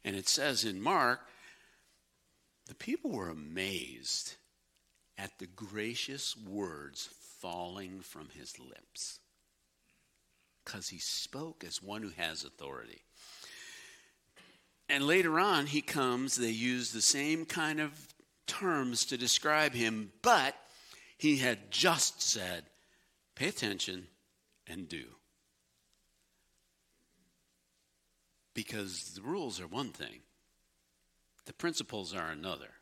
And 0.03 0.15
it 0.15 0.27
says 0.27 0.65
in 0.65 0.81
Mark, 0.81 1.21
the 2.67 2.75
people 2.75 3.11
were 3.11 3.29
amazed 3.29 4.35
at 5.21 5.37
the 5.37 5.45
gracious 5.45 6.35
words 6.35 7.09
falling 7.39 7.99
from 8.01 8.29
his 8.33 8.57
lips 8.57 9.19
because 10.65 10.89
he 10.89 10.97
spoke 10.97 11.63
as 11.63 11.81
one 11.81 12.01
who 12.01 12.09
has 12.17 12.43
authority. 12.43 13.03
And 14.89 15.05
later 15.05 15.39
on, 15.39 15.67
he 15.67 15.81
comes, 15.81 16.35
they 16.35 16.49
use 16.49 16.91
the 16.91 17.01
same 17.01 17.45
kind 17.45 17.79
of 17.79 17.91
terms 18.47 19.05
to 19.05 19.17
describe 19.17 19.73
him, 19.73 20.11
but 20.23 20.55
he 21.17 21.37
had 21.37 21.71
just 21.71 22.21
said, 22.21 22.63
pay 23.35 23.47
attention 23.47 24.07
and 24.67 24.89
do. 24.89 25.03
Because 28.53 29.13
the 29.13 29.21
rules 29.21 29.61
are 29.61 29.67
one 29.67 29.91
thing, 29.91 30.21
the 31.45 31.53
principles 31.53 32.13
are 32.13 32.29
another. 32.29 32.80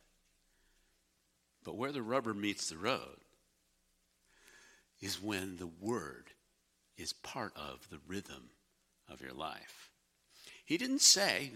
But 1.64 1.78
where 1.78 1.92
the 1.92 2.02
rubber 2.02 2.34
meets 2.34 2.70
the 2.70 2.78
road 2.78 3.18
is 5.02 5.22
when 5.22 5.58
the 5.58 5.70
word 5.80 6.32
is 6.98 7.14
part 7.14 7.54
of 7.56 7.88
the 7.90 8.00
rhythm 8.08 8.50
of 9.10 9.22
your 9.22 9.34
life. 9.34 9.92
He 10.66 10.78
didn't 10.78 11.02
say, 11.02 11.52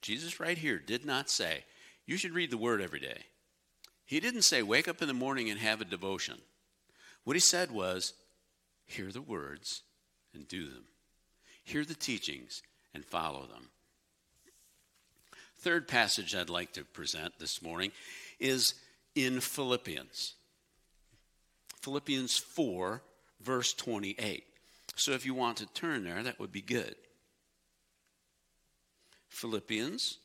Jesus 0.00 0.40
right 0.40 0.58
here 0.58 0.78
did 0.78 1.04
not 1.04 1.30
say, 1.30 1.64
you 2.06 2.16
should 2.16 2.34
read 2.34 2.50
the 2.50 2.58
word 2.58 2.80
every 2.80 3.00
day. 3.00 3.18
He 4.04 4.20
didn't 4.20 4.42
say, 4.42 4.62
wake 4.62 4.88
up 4.88 5.00
in 5.00 5.08
the 5.08 5.14
morning 5.14 5.48
and 5.48 5.58
have 5.58 5.80
a 5.80 5.86
devotion. 5.86 6.38
What 7.24 7.36
he 7.36 7.40
said 7.40 7.70
was, 7.70 8.14
hear 8.84 9.10
the 9.10 9.22
words 9.22 9.82
and 10.34 10.46
do 10.46 10.64
them. 10.64 10.84
Hear 11.64 11.84
the 11.84 11.94
teachings 11.94 12.62
and 12.92 13.04
follow 13.04 13.46
them. 13.46 13.68
Third 15.58 15.86
passage 15.86 16.34
I'd 16.34 16.50
like 16.50 16.72
to 16.72 16.84
present 16.84 17.38
this 17.38 17.62
morning 17.62 17.92
is 18.40 18.74
in 19.14 19.40
Philippians. 19.40 20.34
Philippians 21.80 22.38
4, 22.38 23.02
verse 23.40 23.72
28. 23.74 24.44
So 24.94 25.12
if 25.12 25.26
you 25.26 25.34
want 25.34 25.58
to 25.58 25.66
turn 25.66 26.04
there, 26.04 26.22
that 26.22 26.38
would 26.38 26.52
be 26.52 26.62
good. 26.62 26.94
Philippians 29.28 30.18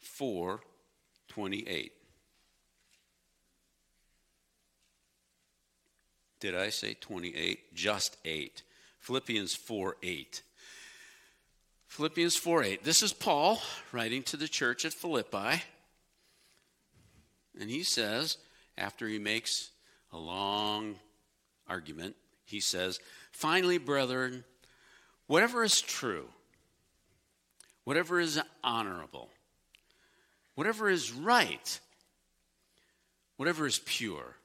4, 0.00 0.60
28. 1.28 1.92
Did 6.40 6.56
I 6.56 6.70
say 6.70 6.94
28? 6.94 7.72
Just 7.72 8.16
8. 8.24 8.62
Philippians 8.98 9.54
4 9.54 9.96
8. 10.02 10.42
Philippians 11.86 12.36
4 12.36 12.64
8. 12.64 12.84
This 12.84 13.02
is 13.02 13.12
Paul 13.12 13.60
writing 13.92 14.22
to 14.24 14.36
the 14.36 14.48
church 14.48 14.84
at 14.84 14.92
Philippi. 14.92 15.62
And 17.60 17.70
he 17.70 17.82
says, 17.82 18.38
after 18.78 19.06
he 19.06 19.18
makes 19.18 19.70
a 20.12 20.18
long 20.18 20.96
argument, 21.68 22.16
he 22.44 22.60
says, 22.60 22.98
Finally, 23.32 23.78
brethren, 23.78 24.44
whatever 25.26 25.64
is 25.64 25.80
true, 25.80 26.28
whatever 27.84 28.20
is 28.20 28.40
honorable, 28.62 29.30
whatever 30.54 30.88
is 30.88 31.12
right, 31.12 31.80
whatever 33.36 33.66
is 33.66 33.80
pure, 33.84 34.36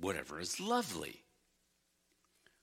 whatever 0.00 0.40
is 0.40 0.60
lovely, 0.60 1.22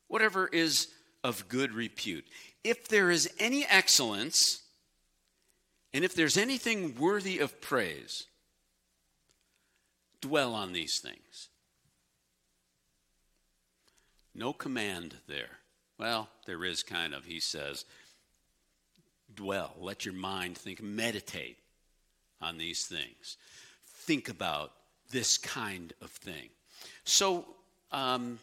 whatever 0.07 0.47
is 0.47 0.87
of 1.23 1.47
good 1.47 1.73
repute. 1.73 2.25
If 2.63 2.87
there 2.87 3.09
is 3.11 3.29
any 3.39 3.65
excellence, 3.65 4.61
and 5.93 6.03
if 6.03 6.13
there's 6.15 6.37
anything 6.37 6.95
worthy 6.99 7.39
of 7.39 7.61
praise, 7.61 8.27
dwell 10.21 10.53
on 10.53 10.73
these 10.73 10.99
things. 10.99 11.49
No 14.35 14.53
command 14.53 15.15
there. 15.27 15.59
Well, 15.97 16.29
there 16.45 16.63
is 16.63 16.81
kind 16.83 17.13
of, 17.13 17.25
he 17.25 17.39
says, 17.39 17.85
dwell, 19.35 19.73
let 19.79 20.05
your 20.05 20.13
mind 20.13 20.57
think, 20.57 20.81
meditate 20.81 21.57
on 22.41 22.57
these 22.57 22.85
things. 22.85 23.37
Think 23.85 24.29
about 24.29 24.71
this 25.11 25.37
kind 25.37 25.93
of 26.01 26.09
thing. 26.09 26.49
So, 27.03 27.45
um, 27.91 28.39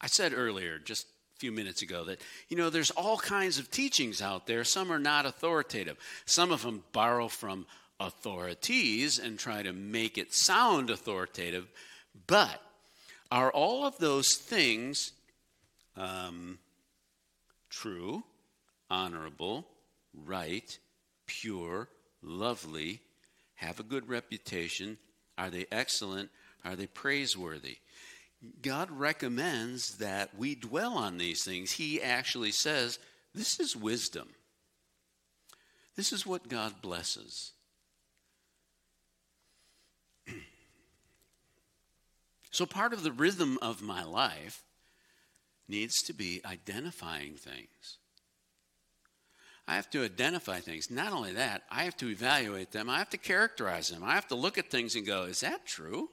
I 0.00 0.06
said 0.06 0.32
earlier, 0.34 0.78
just 0.78 1.06
a 1.36 1.38
few 1.38 1.52
minutes 1.52 1.82
ago, 1.82 2.04
that, 2.04 2.20
you 2.48 2.56
know, 2.56 2.70
there's 2.70 2.92
all 2.92 3.18
kinds 3.18 3.58
of 3.58 3.70
teachings 3.70 4.22
out 4.22 4.46
there. 4.46 4.64
Some 4.64 4.92
are 4.92 4.98
not 4.98 5.26
authoritative, 5.26 5.98
some 6.24 6.52
of 6.52 6.62
them 6.62 6.84
borrow 6.92 7.28
from 7.28 7.66
authorities 8.00 9.18
and 9.18 9.38
try 9.38 9.62
to 9.62 9.72
make 9.72 10.18
it 10.18 10.32
sound 10.32 10.90
authoritative. 10.90 11.66
But 12.26 12.60
are 13.30 13.50
all 13.50 13.84
of 13.84 13.98
those 13.98 14.36
things 14.36 15.12
um, 15.96 16.58
true, 17.70 18.22
honorable, 18.90 19.66
right, 20.14 20.78
pure, 21.26 21.88
lovely, 22.22 23.00
have 23.56 23.80
a 23.80 23.84
good 23.84 24.08
reputation? 24.08 24.98
Are 25.36 25.50
they 25.50 25.66
excellent? 25.70 26.30
Are 26.64 26.76
they 26.76 26.86
praiseworthy? 26.86 27.78
God 28.62 28.90
recommends 28.90 29.98
that 29.98 30.36
we 30.38 30.54
dwell 30.54 30.96
on 30.96 31.18
these 31.18 31.44
things. 31.44 31.72
He 31.72 32.00
actually 32.00 32.52
says, 32.52 32.98
This 33.34 33.58
is 33.58 33.74
wisdom. 33.76 34.28
This 35.96 36.12
is 36.12 36.24
what 36.24 36.48
God 36.48 36.80
blesses. 36.80 37.52
So, 42.50 42.66
part 42.66 42.92
of 42.92 43.02
the 43.02 43.12
rhythm 43.12 43.58
of 43.60 43.82
my 43.82 44.02
life 44.04 44.62
needs 45.68 46.02
to 46.02 46.12
be 46.12 46.40
identifying 46.44 47.34
things. 47.34 47.98
I 49.66 49.74
have 49.74 49.90
to 49.90 50.02
identify 50.02 50.60
things. 50.60 50.90
Not 50.90 51.12
only 51.12 51.32
that, 51.34 51.62
I 51.70 51.84
have 51.84 51.96
to 51.98 52.08
evaluate 52.08 52.72
them, 52.72 52.88
I 52.88 52.98
have 52.98 53.10
to 53.10 53.18
characterize 53.18 53.90
them. 53.90 54.02
I 54.02 54.14
have 54.14 54.28
to 54.28 54.34
look 54.34 54.56
at 54.56 54.70
things 54.70 54.94
and 54.94 55.06
go, 55.06 55.24
Is 55.24 55.40
that 55.40 55.66
true? 55.66 56.08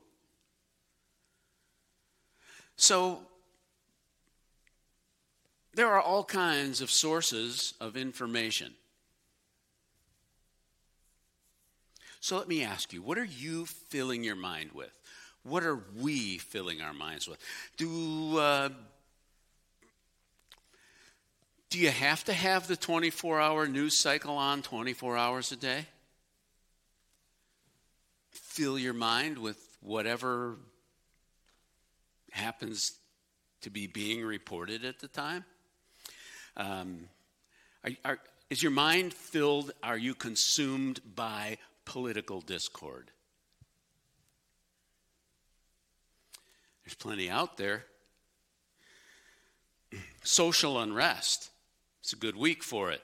So, 2.75 3.21
there 5.73 5.87
are 5.87 6.01
all 6.01 6.23
kinds 6.23 6.81
of 6.81 6.89
sources 6.89 7.73
of 7.79 7.95
information. 7.95 8.73
So 12.21 12.37
let 12.37 12.47
me 12.47 12.63
ask 12.63 12.91
you, 12.91 13.03
what 13.03 13.19
are 13.19 13.25
you 13.25 13.65
filling 13.65 14.23
your 14.23 14.35
mind 14.35 14.71
with? 14.71 14.89
What 15.45 15.63
are 15.63 15.79
we 16.01 16.39
filling 16.39 16.81
our 16.81 16.93
minds 16.93 17.27
with? 17.27 17.37
Do, 17.77 18.39
uh, 18.39 18.69
do 21.69 21.77
you 21.77 21.91
have 21.91 22.23
to 22.23 22.33
have 22.33 22.67
the 22.67 22.75
24 22.75 23.39
hour 23.39 23.67
news 23.67 23.93
cycle 23.93 24.37
on 24.37 24.63
24 24.63 25.15
hours 25.15 25.51
a 25.51 25.55
day? 25.55 25.85
Fill 28.31 28.79
your 28.79 28.95
mind 28.95 29.37
with 29.37 29.77
whatever 29.81 30.57
happens 32.31 32.93
to 33.61 33.69
be 33.69 33.85
being 33.85 34.25
reported 34.25 34.83
at 34.83 34.99
the 34.99 35.07
time? 35.07 35.45
Um, 36.57 37.07
are, 37.83 37.91
are, 38.03 38.19
is 38.49 38.63
your 38.63 38.71
mind 38.71 39.13
filled? 39.13 39.73
Are 39.83 39.97
you 39.97 40.15
consumed 40.15 41.01
by 41.15 41.59
political 41.85 42.41
discord? 42.41 43.11
There's 46.85 46.95
plenty 46.95 47.29
out 47.29 47.57
there. 47.57 47.85
Social 50.23 50.79
unrest. 50.79 51.49
It's 52.01 52.13
a 52.13 52.17
good 52.17 52.35
week 52.35 52.63
for 52.63 52.91
it. 52.91 53.01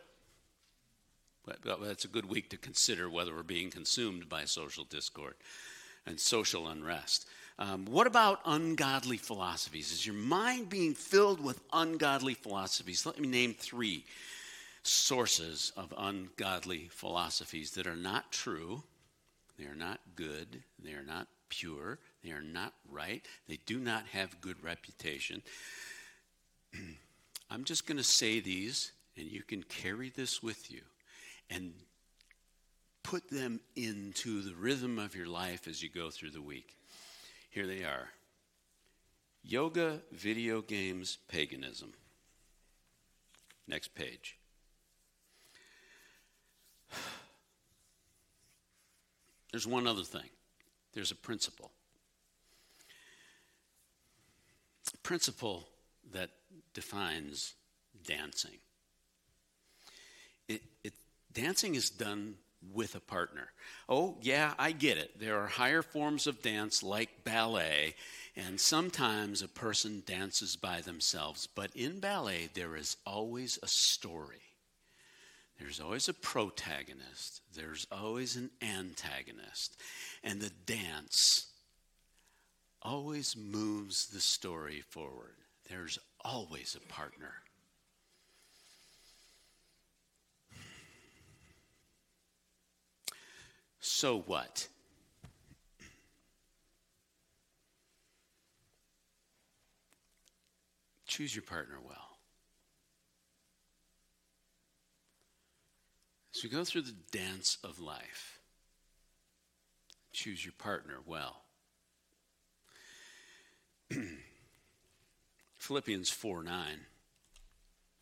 But, 1.46 1.58
but 1.64 1.82
it's 1.84 2.06
a 2.06 2.10
good 2.10 2.30
week 2.30 2.50
to 2.52 2.58
consider 2.58 3.10
whether 3.10 3.34
we're 3.34 3.44
being 3.44 3.72
consumed 3.72 4.30
by 4.30 4.46
social 4.46 4.84
discord 4.84 5.34
and 6.06 6.20
social 6.20 6.68
unrest. 6.68 7.28
Um, 7.58 7.86
what 7.86 8.08
about 8.08 8.42
ungodly 8.46 9.18
philosophies? 9.18 9.92
Is 9.92 10.06
your 10.06 10.16
mind 10.16 10.70
being 10.70 10.94
filled 10.94 11.44
with 11.44 11.60
ungodly 11.74 12.36
philosophies? 12.36 13.06
Let 13.06 13.20
me 13.20 13.28
name 13.28 13.54
three 13.54 14.06
sources 14.84 15.72
of 15.76 15.94
ungodly 15.98 16.90
philosophies 16.92 17.72
that 17.72 17.88
are 17.88 17.96
not 17.96 18.32
true, 18.32 18.84
they 19.60 19.66
are 19.66 19.76
not 19.76 20.00
good, 20.16 20.64
they 20.84 20.94
are 20.94 21.04
not 21.04 21.28
pure, 21.52 22.00
they 22.24 22.32
are 22.32 22.42
not 22.42 22.74
right, 22.90 23.24
they 23.48 23.60
do 23.68 23.78
not 23.78 24.08
have 24.08 24.42
good 24.42 24.64
reputation. 24.64 25.44
I'm 27.52 27.66
just 27.66 27.86
going 27.86 27.98
to 27.98 28.04
say 28.04 28.40
these, 28.40 28.94
and 29.18 29.28
you 29.28 29.44
can 29.44 29.62
carry 29.64 30.10
this 30.10 30.42
with 30.42 30.72
you 30.72 30.82
and 31.50 31.74
put 33.04 33.30
them 33.30 33.60
into 33.76 34.42
the 34.42 34.56
rhythm 34.56 34.98
of 34.98 35.16
your 35.16 35.28
life 35.28 35.68
as 35.68 35.84
you 35.84 35.90
go 35.90 36.10
through 36.10 36.32
the 36.32 36.42
week. 36.42 36.78
Here 37.50 37.68
they 37.68 37.84
are 37.84 38.08
Yoga, 39.44 40.02
video 40.12 40.62
games, 40.62 41.18
paganism. 41.28 41.94
Next 43.68 43.94
page. 43.96 44.38
There's 49.52 49.68
one 49.68 49.88
other 49.88 50.04
thing 50.04 50.30
there's 50.94 51.12
a 51.12 51.16
principle. 51.16 51.72
A 54.94 54.98
principle 54.98 55.68
that 56.12 56.30
defines 56.74 57.54
dancing. 58.06 58.58
It, 60.48 60.62
it, 60.84 60.94
dancing 61.34 61.76
is 61.76 61.90
done 61.90 62.36
with 62.74 62.96
a 62.96 63.00
partner. 63.00 63.48
Oh, 63.90 64.18
yeah, 64.22 64.54
I 64.60 64.72
get 64.72 64.98
it. 64.98 65.20
There 65.20 65.40
are 65.40 65.48
higher 65.48 65.82
forms 65.82 66.28
of 66.28 66.42
dance 66.42 66.84
like 66.84 67.24
ballet, 67.24 67.96
and 68.36 68.60
sometimes 68.60 69.42
a 69.42 69.48
person 69.48 70.04
dances 70.06 70.56
by 70.56 70.82
themselves. 70.82 71.48
But 71.48 71.72
in 71.76 72.00
ballet, 72.00 72.50
there 72.54 72.76
is 72.76 72.98
always 73.06 73.58
a 73.64 73.68
story. 73.68 74.51
There's 75.62 75.80
always 75.80 76.10
a 76.10 76.14
protagonist, 76.14 77.42
there's 77.56 77.86
always 77.92 78.36
an 78.36 78.50
antagonist. 78.64 79.80
And 80.24 80.42
the 80.42 80.50
dance 80.66 81.52
always 82.82 83.38
moves 83.38 84.08
the 84.08 84.20
story 84.20 84.82
forward. 84.90 85.36
There's 85.70 86.00
always 86.26 86.76
a 86.76 86.88
partner. 86.92 87.34
So 93.80 94.20
what? 94.22 94.68
Choose 101.06 101.36
your 101.36 101.44
partner 101.44 101.78
well. 101.88 102.11
As 106.42 106.46
we 106.46 106.58
go 106.58 106.64
through 106.64 106.82
the 106.82 106.96
dance 107.12 107.60
of 107.64 107.80
life, 107.80 108.40
choose 110.12 110.44
your 110.44 110.56
partner 110.58 110.96
well. 111.06 111.44
Philippians 115.60 116.10
4 116.10 116.42
9, 116.42 116.66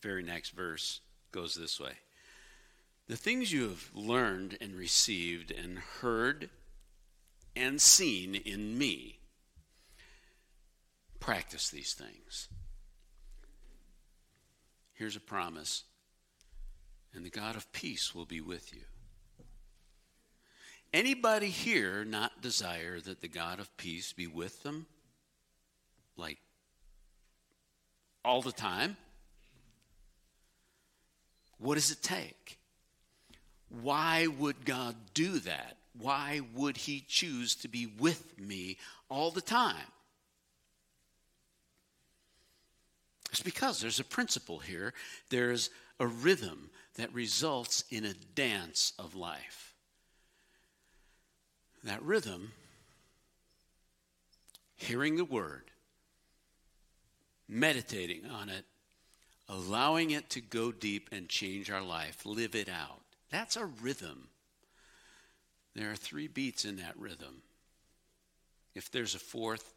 very 0.01 0.23
next 0.23 0.51
verse, 0.51 1.01
goes 1.33 1.53
this 1.55 1.81
way. 1.81 1.91
The 3.09 3.17
things 3.17 3.51
you 3.51 3.63
have 3.63 3.91
learned 3.93 4.57
and 4.61 4.73
received 4.73 5.51
and 5.51 5.77
heard 5.77 6.49
and 7.57 7.81
seen 7.81 8.35
in 8.35 8.77
me, 8.77 9.19
practice 11.19 11.69
these 11.69 11.93
things. 11.93 12.47
Here's 14.93 15.17
a 15.17 15.19
promise, 15.19 15.83
and 17.14 17.26
the 17.26 17.30
God 17.30 17.55
of 17.55 17.72
peace 17.72 18.14
will 18.14 18.26
be 18.26 18.41
with 18.41 18.74
you. 18.74 18.82
Anybody 20.93 21.47
here 21.47 22.03
not 22.03 22.41
desire 22.41 22.99
that 23.01 23.22
the 23.22 23.28
God 23.28 23.60
of 23.60 23.76
peace 23.78 24.12
be 24.12 24.28
with 24.28 24.64
them? 24.64 24.88
Like 26.18 26.39
all 28.26 28.41
the 28.41 28.51
time? 28.51 28.97
What 31.60 31.76
does 31.76 31.91
it 31.91 32.01
take? 32.01 32.57
Why 33.70 34.28
would 34.28 34.66
God 34.66 34.95
do 35.14 35.39
that? 35.39 35.78
Why 35.97 36.41
would 36.53 36.78
He 36.78 37.03
choose 37.07 37.55
to 37.55 37.68
be 37.68 37.86
with 37.86 38.39
me 38.39 38.78
all 39.10 39.32
the 39.32 39.41
time? 39.41 39.76
It's 43.32 43.41
because 43.41 43.80
there's 43.80 43.99
a 43.99 44.05
principle 44.05 44.60
here. 44.60 44.93
There's 45.30 45.70
a 45.99 46.07
rhythm 46.07 46.69
that 46.95 47.13
results 47.13 47.83
in 47.89 48.05
a 48.05 48.13
dance 48.13 48.93
of 48.97 49.15
life. 49.15 49.73
That 51.83 52.01
rhythm, 52.03 52.51
hearing 54.75 55.15
the 55.15 55.25
word, 55.25 55.71
meditating 57.47 58.25
on 58.29 58.49
it, 58.49 58.65
allowing 59.47 60.11
it 60.11 60.29
to 60.31 60.41
go 60.41 60.71
deep 60.71 61.09
and 61.11 61.27
change 61.27 61.71
our 61.71 61.81
life, 61.81 62.25
live 62.25 62.55
it 62.55 62.69
out. 62.69 63.01
That's 63.31 63.55
a 63.55 63.65
rhythm. 63.65 64.27
There 65.75 65.91
are 65.91 65.95
three 65.95 66.27
beats 66.27 66.65
in 66.65 66.77
that 66.77 66.97
rhythm. 66.97 67.41
If 68.75 68.91
there's 68.91 69.15
a 69.15 69.19
fourth, 69.19 69.73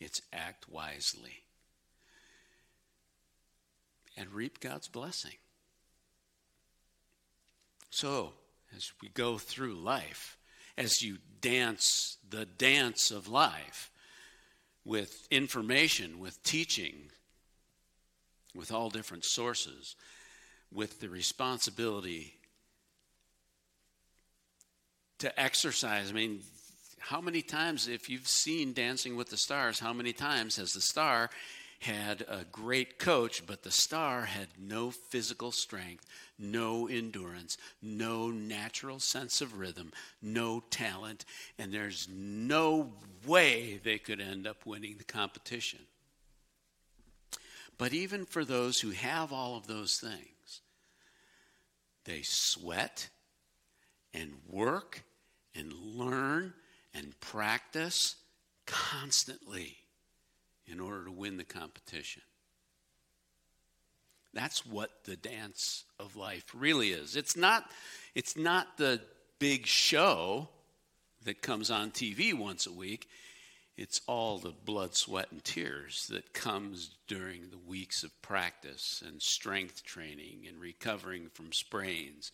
it's 0.00 0.20
act 0.32 0.68
wisely 0.68 1.44
and 4.16 4.32
reap 4.32 4.60
God's 4.60 4.88
blessing. 4.88 5.32
So, 7.94 8.32
as 8.76 8.90
we 9.00 9.08
go 9.10 9.38
through 9.38 9.74
life, 9.74 10.36
as 10.76 11.00
you 11.00 11.18
dance 11.40 12.16
the 12.28 12.44
dance 12.44 13.12
of 13.12 13.28
life 13.28 13.92
with 14.84 15.28
information, 15.30 16.18
with 16.18 16.42
teaching, 16.42 17.12
with 18.52 18.72
all 18.72 18.90
different 18.90 19.24
sources, 19.24 19.94
with 20.72 20.98
the 20.98 21.08
responsibility 21.08 22.34
to 25.18 25.40
exercise. 25.40 26.10
I 26.10 26.14
mean, 26.14 26.40
how 26.98 27.20
many 27.20 27.42
times, 27.42 27.86
if 27.86 28.10
you've 28.10 28.26
seen 28.26 28.72
Dancing 28.72 29.14
with 29.14 29.30
the 29.30 29.36
Stars, 29.36 29.78
how 29.78 29.92
many 29.92 30.12
times 30.12 30.56
has 30.56 30.72
the 30.72 30.80
star 30.80 31.30
had 31.84 32.22
a 32.22 32.44
great 32.50 32.98
coach, 32.98 33.46
but 33.46 33.62
the 33.62 33.70
star 33.70 34.22
had 34.24 34.48
no 34.58 34.90
physical 34.90 35.52
strength, 35.52 36.06
no 36.38 36.88
endurance, 36.88 37.58
no 37.82 38.30
natural 38.30 38.98
sense 38.98 39.40
of 39.40 39.58
rhythm, 39.58 39.92
no 40.22 40.62
talent, 40.70 41.24
and 41.58 41.72
there's 41.72 42.08
no 42.10 42.92
way 43.26 43.78
they 43.84 43.98
could 43.98 44.20
end 44.20 44.46
up 44.46 44.64
winning 44.64 44.96
the 44.96 45.04
competition. 45.04 45.80
But 47.76 47.92
even 47.92 48.24
for 48.24 48.44
those 48.44 48.80
who 48.80 48.90
have 48.90 49.32
all 49.32 49.56
of 49.56 49.66
those 49.66 49.98
things, 49.98 50.60
they 52.04 52.22
sweat 52.22 53.08
and 54.12 54.32
work 54.48 55.04
and 55.54 55.72
learn 55.72 56.54
and 56.94 57.18
practice 57.20 58.16
constantly 58.66 59.76
in 60.66 60.80
order 60.80 61.04
to 61.04 61.12
win 61.12 61.36
the 61.36 61.44
competition. 61.44 62.22
That's 64.32 64.66
what 64.66 64.90
the 65.04 65.16
dance 65.16 65.84
of 65.98 66.16
life 66.16 66.44
really 66.54 66.90
is. 66.90 67.14
It's 67.14 67.36
not, 67.36 67.70
it's 68.14 68.36
not 68.36 68.76
the 68.76 69.00
big 69.38 69.66
show 69.66 70.48
that 71.24 71.40
comes 71.40 71.70
on 71.70 71.90
TV 71.92 72.34
once 72.34 72.66
a 72.66 72.72
week. 72.72 73.08
It's 73.76 74.00
all 74.06 74.38
the 74.38 74.52
blood, 74.52 74.94
sweat, 74.94 75.32
and 75.32 75.42
tears 75.42 76.06
that 76.08 76.32
comes 76.32 76.90
during 77.08 77.50
the 77.50 77.58
weeks 77.58 78.04
of 78.04 78.22
practice 78.22 79.02
and 79.06 79.20
strength 79.20 79.84
training 79.84 80.46
and 80.48 80.60
recovering 80.60 81.28
from 81.32 81.52
sprains. 81.52 82.30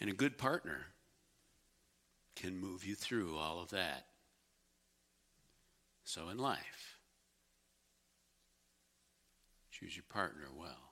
And 0.00 0.08
a 0.08 0.14
good 0.14 0.38
partner 0.38 0.86
can 2.40 2.60
move 2.60 2.84
you 2.84 2.94
through 2.94 3.36
all 3.36 3.60
of 3.60 3.70
that. 3.70 4.06
So 6.04 6.28
in 6.28 6.38
life, 6.38 6.98
choose 9.70 9.96
your 9.96 10.04
partner 10.08 10.46
well. 10.56 10.87